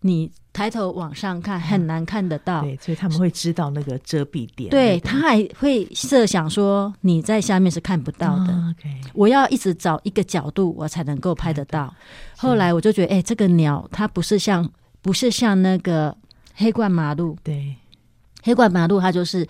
[0.00, 0.30] 你。
[0.56, 4.70] 抬头往上看很难看得到，对，所以他们会知道那个遮蔽点。
[4.70, 8.74] 对，他还会设想说你在下面是看不到的。
[9.12, 11.94] 我要一直找一个角度，我才能够拍得到。
[12.38, 14.66] 后来我就觉得，哎，这个鸟它不是像
[15.02, 16.16] 不是像那个
[16.54, 17.76] 黑冠麻鹭，对，
[18.42, 19.46] 黑冠麻鹭它就是。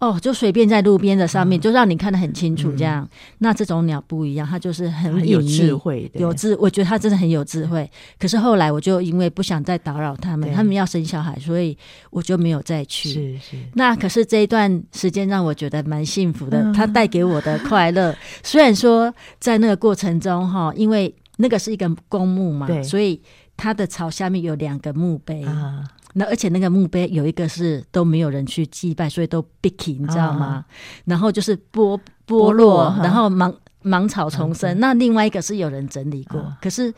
[0.00, 3.04] 哦，就随便在路边的上面，嗯、就让你看得很清楚，这样。
[3.04, 6.56] 嗯、那这种鸟不一样，它就是很，很有智慧，有智。
[6.56, 7.88] 我觉得它真的很有智慧。
[8.18, 11.76] 可是后来，我就因为不想再打扰他们，对他们要生小孩，所以
[12.08, 13.10] 我就没有再去。
[13.10, 13.56] 是是。
[13.74, 18.10] 那可是这一段时间让我觉得蛮幸福的，它带给我的快乐。
[18.10, 23.20] 嗯、 虽然说在那个过程中，哈，因为那个是一个公墓嘛，对所以
[23.54, 25.44] 它的草下面有两个墓碑。
[25.44, 25.84] 啊
[26.14, 30.46] 那而且那个墓碑有一个是都没有人去祭拜，所以都 bicky，你知道吗？
[30.46, 30.64] 啊、
[31.04, 34.74] 然后就是剥剥落，然后芒芒草丛生。
[34.74, 36.92] 嗯、那另外一个是有人整理过，啊、可是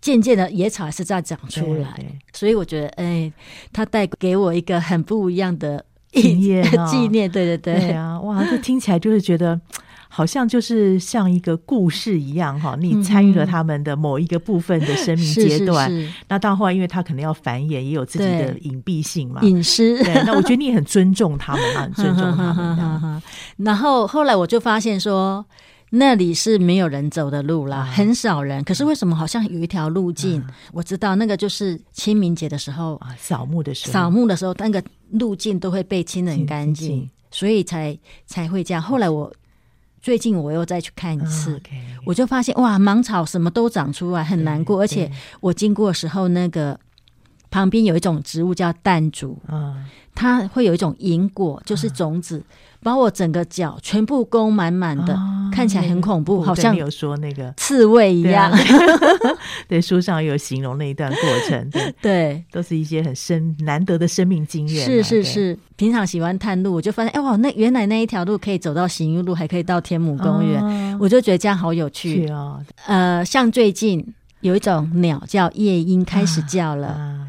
[0.00, 1.94] 渐渐的野草还是在长出来，
[2.32, 3.32] 所以我觉得，哎，
[3.72, 7.30] 它带给我一个很不一样的纪念 纪念。
[7.30, 9.60] 对对对，对啊，哇，这听起来就是觉得。
[10.16, 15.90] 好像就是像一个故事一样哈，你参与了他们的某一个部分的生命阶段。
[15.90, 19.98] 是是是，那到后来，因为他可能要繁衍，也有自己的隐蔽性嘛，隐私。
[20.04, 23.22] 对，那我觉得你也很尊重他们，很 尊重他们。
[23.56, 25.44] 然后后来我就发现说，
[25.90, 28.62] 那里是没有人走的路啦，很少人。
[28.62, 30.40] 可是为什么好像有一条路径？
[30.72, 38.80] 我知道那个就是清明节的时候啊，扫墓的时候，扫墓的时候，那个路径都会被清得很干净，所以才才会这样。
[38.80, 39.32] 后来我。
[40.04, 41.62] 最近我又再去看一次，oh.
[42.04, 44.78] 我就发现哇，芒草什么都长出来，很难过。
[44.78, 46.78] 而且我经过的时候，那个
[47.50, 49.82] 旁边有一种植物叫淡竹，嗯，
[50.14, 52.44] 它会有一种银果，就是种子。
[52.84, 58.52] 嗯把我整个脚全部弓满满的，哦、看起来很恐怖，好像有说那个刺猬一样。
[59.66, 64.86] 对，书上有形容那一段过程，对， 对都是一些很深难得的生命经验、啊。
[64.86, 72.62] 是是是，平常喜欢探路，我就发现，哎哇，那原来那一条路可以走到行云路，还可以到天母公园，哦、我就觉得这样好有趣哦。
[72.84, 74.06] 呃，像最近
[74.42, 77.28] 有一种鸟叫夜莺开始叫了，啊、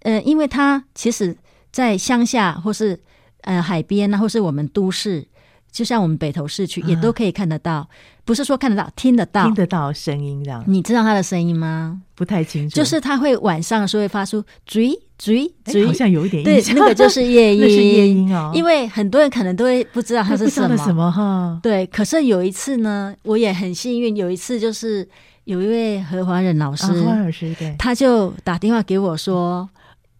[0.00, 1.34] 呃，因为它其实
[1.72, 3.00] 在乡下或是。
[3.44, 5.24] 呃，海边啊，或是我们都市，
[5.70, 7.80] 就像我们北投市区，也都可以看得到。
[7.80, 7.88] 嗯、
[8.24, 10.64] 不是说看得到，听得到，听得到声音这样。
[10.66, 12.00] 你知道它的声音吗？
[12.14, 12.74] 不太清楚。
[12.74, 16.74] 就是它会晚上的时候会发出“追追追”，好像有一点印象。
[16.74, 18.50] 对，那个就是夜莺， 那是夜莺哦。
[18.54, 21.58] 因为很多人可能都会不知道它是什么什么哈。
[21.62, 25.06] 对，可是有一次呢，我也很幸运，有一次就是
[25.44, 29.68] 有一位何华仁老师，何华老师对，他就打电话给我说。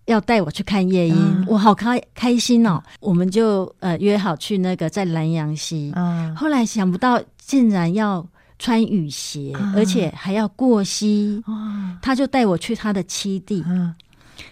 [0.07, 2.83] 要带我去看夜莺，嗯、我好开开心哦！
[3.01, 8.27] 我们就呃约好去那个在南阳溪，嗯、后来想不到竟然要
[8.59, 13.95] 穿雨鞋，嗯、而且还要过溪，嗯、他就带我去他的栖地，嗯、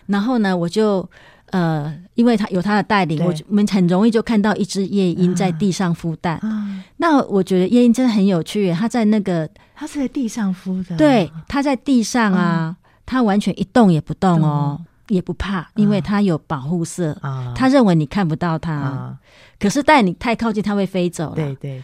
[0.06, 1.08] 然后呢，我就
[1.50, 6.40] 呃，因为他有他的带领，我们很容易就看到一只夜莺在地上孵蛋。
[6.42, 12.74] 嗯、那我觉得夜莺真的很有趣，它在那个，它是在地上孵的，对，它在地上啊，
[13.04, 14.80] 它、嗯、完全一动也不动哦。
[15.12, 17.16] 也不怕，因为它有保护色。
[17.20, 19.18] 啊，他认为你看不到它，啊、
[19.60, 21.34] 可是带你太靠近，它会飞走。
[21.34, 21.82] 对对，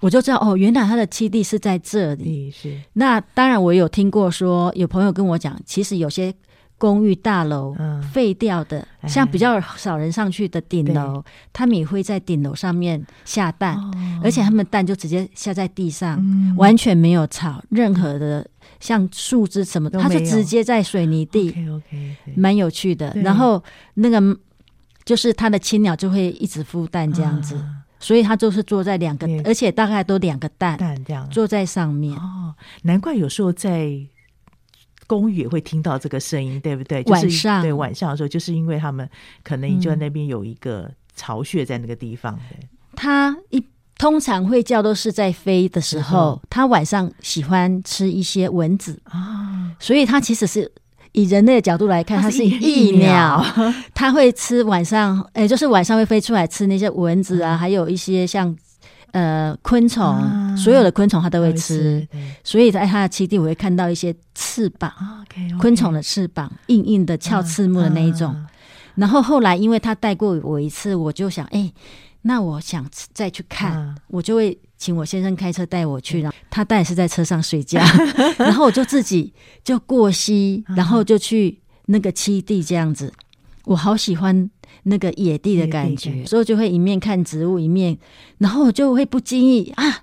[0.00, 2.50] 我就知道哦，原来它的栖地是在这里。
[2.50, 2.76] 是。
[2.94, 6.34] 那当然，我有听过说，有朋友跟我讲，其实有些
[6.78, 7.74] 公寓大楼
[8.12, 13.90] 废掉的，嗯、像比较少人上去的顶楼，他们也会在顶楼上面下蛋，哦、
[14.22, 18.46] 而且他们蛋就直接下在地上，嗯、完全没有草，任何的。
[18.78, 21.54] 像树枝什么，它就直接在水泥地
[22.36, 23.10] 蛮有趣的。
[23.14, 23.62] 然后
[23.94, 24.20] 那个
[25.02, 27.58] 就是它的青鸟就会一直孵蛋这样子，
[27.98, 31.26] 所以它就是坐在两个，而且大概都两个蛋蛋这样。
[31.30, 32.14] 坐在上面。
[32.18, 33.98] 哦，难怪有时候在
[35.06, 37.02] 公寓也会听到这个声音，对不对？
[37.06, 39.08] 晚上对晚上的时候，就是因为他们
[39.42, 42.38] 可能就在那边有一个巢穴在那个地方。
[42.50, 43.64] 对，它一。
[43.98, 50.70] 通常会叫都是在飞的时候，它、嗯、晚上喜欢吃一些蚊子啊，所以它其实是
[51.12, 53.42] 以人类的角度来看，它是益鸟，
[53.94, 58.54] 它 会吃晚上，哎、欸，就是晚上会飞出来吃那些蚊子啊，嗯、还有一些像
[59.12, 62.06] 呃昆虫，啊、所有的昆虫它都会吃，
[62.44, 68.34] 所以在它的栖地我会看到一些翅膀，啊、okay, okay 昆虫的翅膀，硬硬的翘翅目的那一种。
[68.94, 71.74] 然后后来因为他带过我一次，我就想，哎、欸。
[72.22, 77.80] 那我想再去看，嗯、我就会请我先生开车带我去，然后他当然是在车上睡觉，
[78.36, 79.32] 然后我就自己
[79.62, 83.12] 就过溪，然后就去那个栖地这样子。
[83.64, 84.50] 我好喜欢
[84.88, 87.96] 那个野地的感觉，所以就会一面看植物，一面，
[88.38, 90.02] 然后我就会不经意啊。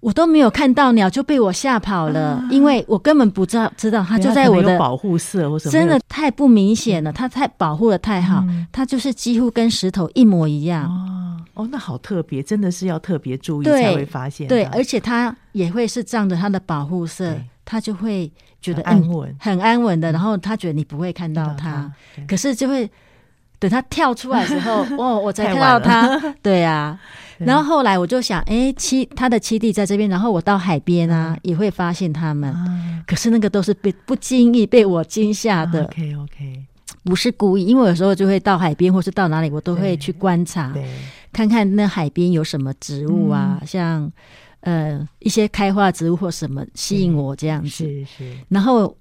[0.00, 10.90] 我都没有看到鸟，就被我吓跑了，啊、因为我根本不知道知道它就在我的保护色或什么，真的太不明显了，它太保护的太好，嗯、它就是几乎跟石头一模一样。
[10.90, 14.48] 哦，哦，那好特别，真的是要特别注意才会发现。
[14.48, 18.28] 对，而且它也会是仗着它的保护色，它就会
[18.60, 20.10] 觉得很安稳、嗯，很安稳的。
[20.10, 21.88] 然后它觉得你不会看到它，
[22.26, 22.90] 可是就会
[23.62, 26.18] 等他跳出来的时候， 哦，我才看到他。
[26.42, 26.98] 对啊。
[27.38, 32.52] 然后后来我就想，哎，七他的七弟在这边，然后我到海边啊，也会发现他们。
[33.06, 35.84] 可是那个都是被不经意被我惊吓的。
[35.84, 36.64] OK OK，
[37.04, 40.74] 不是故意，因为有时候就会到海边，或是到哪里，我都会去观察，
[41.32, 44.10] 看看那海边有什么植物啊，像
[44.62, 47.68] 呃一些开花植物或什么吸引我这样子。
[47.68, 48.36] 是是。
[48.48, 48.96] 然后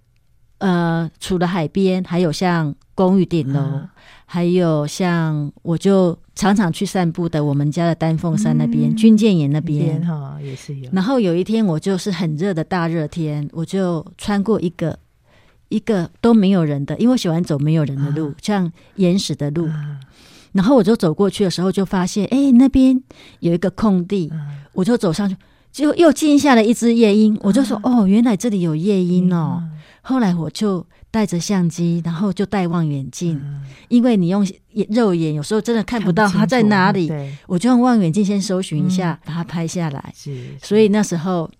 [0.59, 3.81] 呃，除了海边，还有像公寓顶楼，
[4.25, 6.17] 还有像我就。
[6.33, 10.89] 常常去散步的，我们家的丹凤山那边，军舰岩那边哈也是有。
[10.91, 14.97] 然后有一天，我就是很热的大热天，我就穿过一个
[15.67, 19.69] 一个都没有人的，因为我喜欢走没有人的路，像岩石的路。
[20.53, 22.99] 然后我就走过去的时候，就发现哎，那边
[23.41, 24.31] 有一个空地，
[24.73, 25.35] 我就走上去，
[25.71, 27.37] 就又惊下了一只夜莺。
[27.41, 29.61] 我就说哦，原来这里有夜莺哦。
[30.01, 30.87] 后来我就。
[31.11, 34.47] 带着相机，然后就戴望远镜，嗯、因为你用
[34.89, 37.11] 肉眼有时候真的看不到它在哪里，
[37.47, 40.13] 我就用望远镜先搜寻一下，嗯、把它拍下来。
[40.63, 41.51] 所以那时候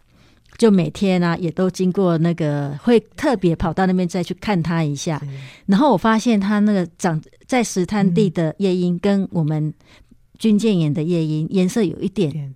[0.58, 5.22] 就每天啊，也都经过那个，会特别跑到那边再去看它一下。
[5.66, 9.74] 然后我发现它那个长在石滩地的夜莺，跟我们
[10.40, 12.56] 军舰眼的夜莺颜色有一点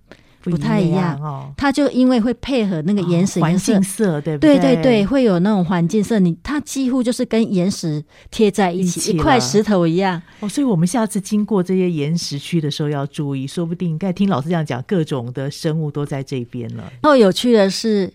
[0.50, 1.52] 不太一样哦。
[1.56, 4.58] 它就因为会配合那个岩石环境色，对不对？
[4.58, 6.18] 对对对，会有那种环境色。
[6.18, 10.20] 你它几乎就是跟岩石贴在一起，一块石头一样。
[10.40, 16.84] 哦，所以我们下次经过这些岩石区的时候要注意，说不定该听老师这样讲，各种的生物都在这边了。
[17.02, 18.12] 然后有趣的是。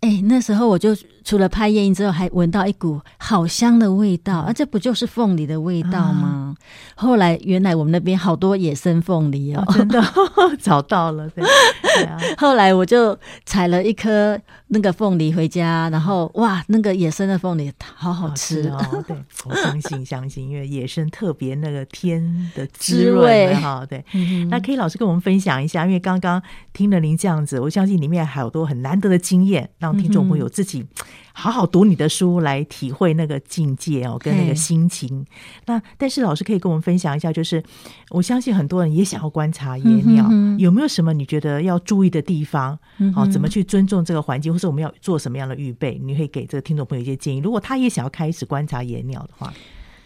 [0.00, 0.94] 哎，那时候我就
[1.26, 6.54] 除了拍夜莺之后，还闻到一股好香的味道，啊，这不就是凤梨的味道吗？
[6.56, 10.00] 啊、后来原来我们那边好多野生凤梨哦，哦真的
[10.62, 11.42] 找到了，对，
[11.82, 12.16] 对啊。
[12.38, 19.04] 后来我就采了一颗那个凤梨回家，然后哇，那个野生的凤梨好好吃，好吃哦。
[19.08, 19.16] 对，
[19.46, 22.22] 我相信相信，因为野生特别那个天
[22.54, 23.84] 的滋味哈。
[23.84, 26.40] 对，嗯、那可以老师跟我们分享一下，因为刚刚
[26.72, 29.68] 听了您这样子，我相信里面还有多很难得的经验。
[29.78, 30.86] 让听众朋友自己
[31.32, 35.24] 好好读你的书，来体会那个境界哦，跟那个心情。
[35.66, 37.62] 那但是老师可以跟我们分享一下，就是
[38.10, 40.26] 我相信很多人也想要观察野鸟，
[40.58, 42.78] 有没有什么你觉得要注意的地方？
[43.14, 46.00] 好，怎么去尊重这个环境，或是我们要做什么样的预备？
[46.02, 47.40] 你会给这个听众朋友一些建议。
[47.40, 49.52] 如果他也想要开始观察野鸟的话，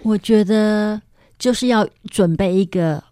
[0.03, 1.01] 我觉得
[1.39, 3.03] 就是要准备一个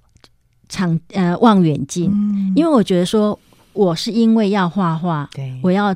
[0.69, 2.13] 长呃望远镜，
[2.57, 3.39] 因为我觉得说
[3.73, 5.95] 我是因为要画画，对，我要。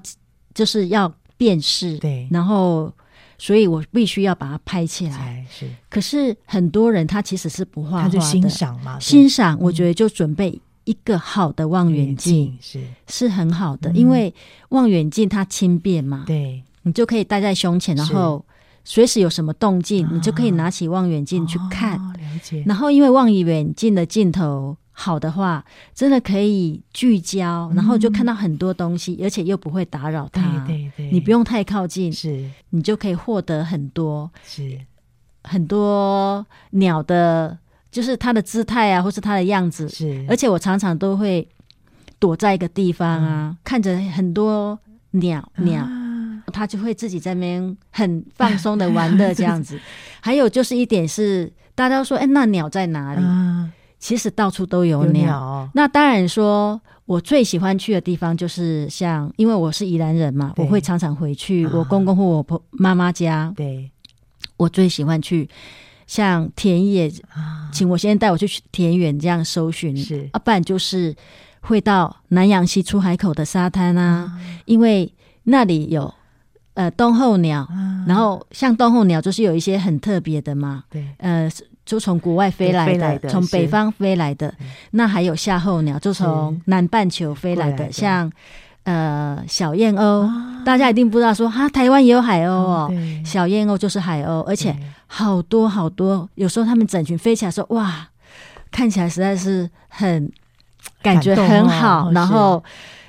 [0.55, 1.11] 就是要
[1.43, 2.93] 辨识，对，然后，
[3.37, 5.45] 所以我必须要把它拍起来。
[5.51, 9.59] 是，可是很多人他其实是不画画的，他就欣赏嘛，欣赏。
[9.61, 14.33] 我觉得就准备一个好的望远镜是是很好的，因为
[14.69, 18.45] 望远镜它轻便嘛，对，你就可以戴在胸前，然后
[18.85, 21.99] 随时有什么动静，你就可以拿起望远镜去看。
[21.99, 22.63] 了解。
[22.65, 24.77] 然后，因为望远镜的镜头。
[24.95, 25.65] 好的话，
[25.95, 30.65] 真的可以聚焦，然后就看到很多东西，嗯、而且又不会打扰它。
[30.67, 34.79] 对对对，你不用太靠近，是，你就可以获得很多，是
[35.45, 37.59] 很多鸟的，
[37.91, 39.89] 就是它的姿态啊，或是它的样子。
[39.89, 41.49] 是，而且我常常都会
[42.19, 44.79] 躲在一个地方啊，嗯、看着很多
[45.13, 49.81] 鸟鸟，啊、它就会自己在那边很放松的玩乐这样子。
[50.21, 53.23] 还有就是一点是，大家都说，哎，那鸟在哪里？
[53.25, 53.73] 啊
[54.03, 55.39] 其实到处都有鸟，有鸟。
[55.39, 63.53] 哦、那当然说，我最喜欢去的地方就是像，因为我是宜兰人嘛，我会常常回去我公公或我婆妈妈家。
[63.57, 63.89] 对，
[64.57, 65.49] 我最喜欢去
[66.09, 70.29] 像田野，啊、请我先生带我去田园这样搜寻，是。
[70.33, 71.15] 啊，不然就是
[71.61, 74.41] 会到南阳溪出海口的沙滩啊，啊。
[74.65, 76.13] 因为那里有
[76.75, 81.49] 呃冬候鸟，啊、然后像冬候鸟就是有一些很特别的嘛，对，呃。
[81.85, 84.55] 就从国外飞来的，从北方飞来的。
[84.93, 88.31] 那还有夏候鸟，就从南半球飞来的，像
[88.85, 90.31] 呃小燕鸥。
[90.65, 92.89] 大家一定不知道说哈，台湾也有海鸥哦。
[93.25, 94.77] 小燕鸥就是海鸥，而且
[95.09, 96.29] 好多好多。
[96.37, 98.09] 有时候他们整群飞起来说哇，
[98.71, 100.31] 看起来实在是很
[101.03, 102.13] 感觉很好。
[102.13, 102.63] 然后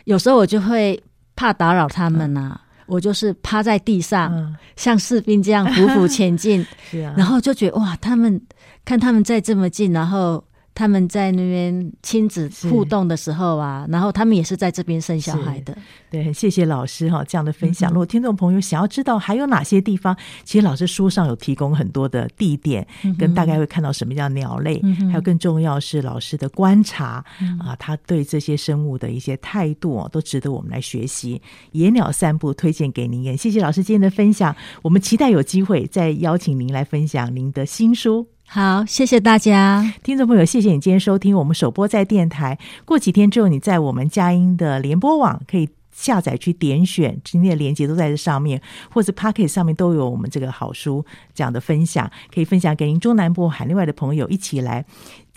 [0.06, 1.00] 有时候我就会
[1.36, 6.66] 怕打扰他们呐，我就是趴在地上，像士兵这样匍匐前进。
[7.16, 8.42] 然后就觉得哇，他们。
[8.86, 10.44] 看他们在这么近，然后
[10.76, 15.78] 他们在那边亲子互动的时候啊，然后他们也是在这边生小孩的。
[16.10, 17.92] 对，很谢谢老师哈这样的分享。
[17.92, 31.40] 嗯、如果听众朋友想要知道还有哪些地方，其实老师书上有提供很多的地点，嗯、跟大概会看到什么样鸟类，嗯、还有更重要是老师的观察、嗯、啊，他对这些生物的一些态度都值得我们来学习。
[31.72, 34.56] 野鸟散步推荐给您，也谢谢老师今天的分享。
[34.82, 38.28] 我们期待有机会再邀请您来分享您的新书。
[38.54, 42.60] 好，谢谢大家，听众朋友，谢谢你今天收听我们首播在电台。
[42.86, 54.86] 过几天之后，你在我们佳音的联播网可以下载去点选，今天的链接都在这上面，或者 Pocket 上面都有我们这个好书这样的分享，可以分享给您中南部海内外的朋友，一起来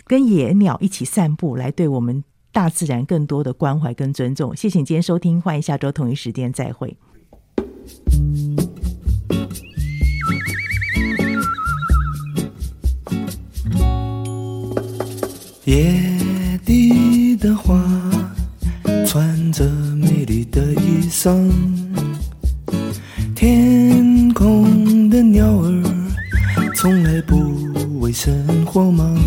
[0.05, 4.55] 跟野鸟一起散步，来对我们大自然更多的关怀跟尊重。
[4.55, 6.95] 谢谢你今天收听，欢迎下周同一时间再会。
[15.67, 16.01] 野
[16.65, 17.77] 地的花，
[19.05, 21.51] 穿着美丽的衣裳，
[23.35, 25.83] 天空的鸟儿，
[26.77, 29.19] 从来不为生活忙。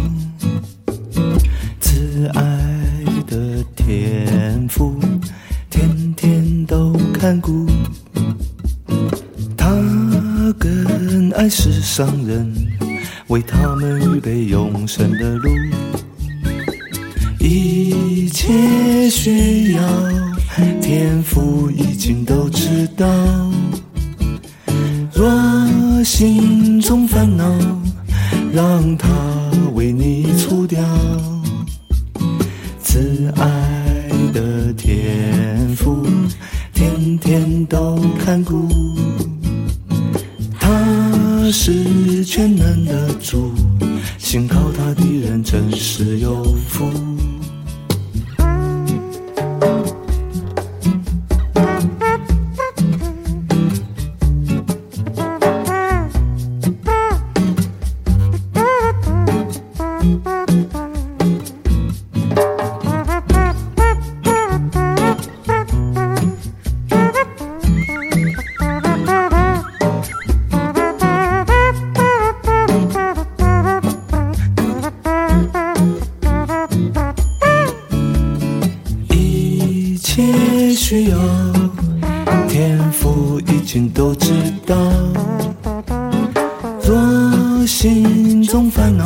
[87.82, 89.06] 心中烦恼，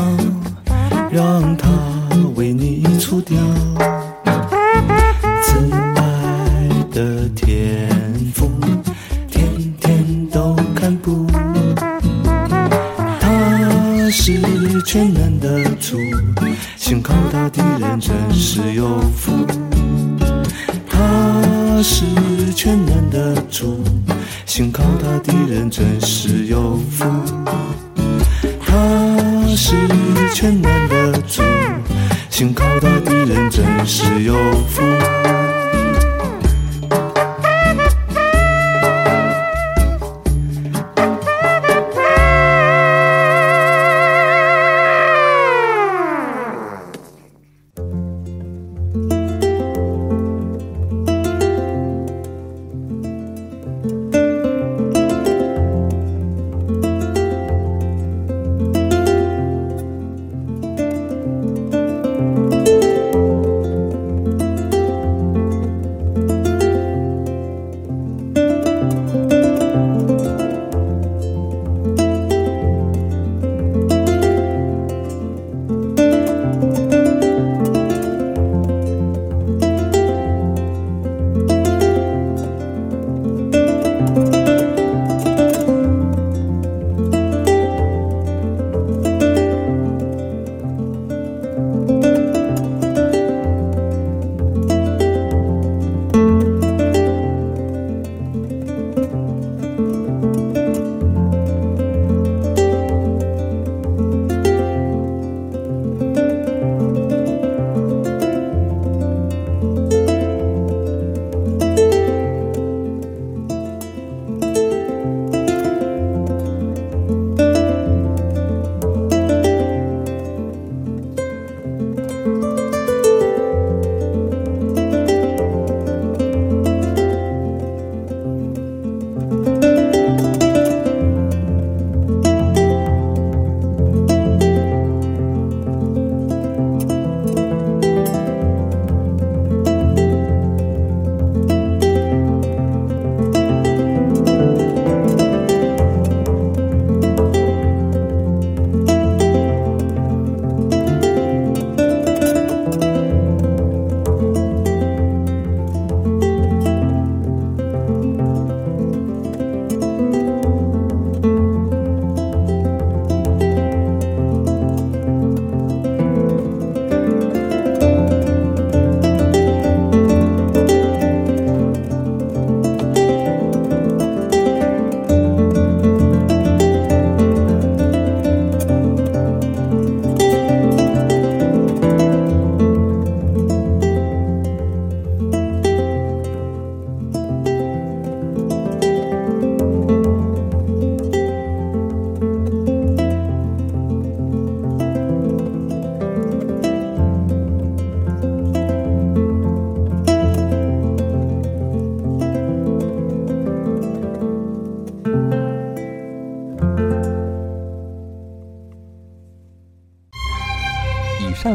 [1.11, 1.69] 让它
[2.34, 3.38] 为你除掉。
[5.43, 7.88] 慈爱的天
[8.34, 8.49] 父，
[9.30, 9.47] 天
[9.80, 11.28] 天都看不。
[13.19, 14.41] 他是
[14.88, 15.99] 全能的主，
[16.76, 19.34] 信靠他的人真是有福。
[20.89, 22.22] 他是。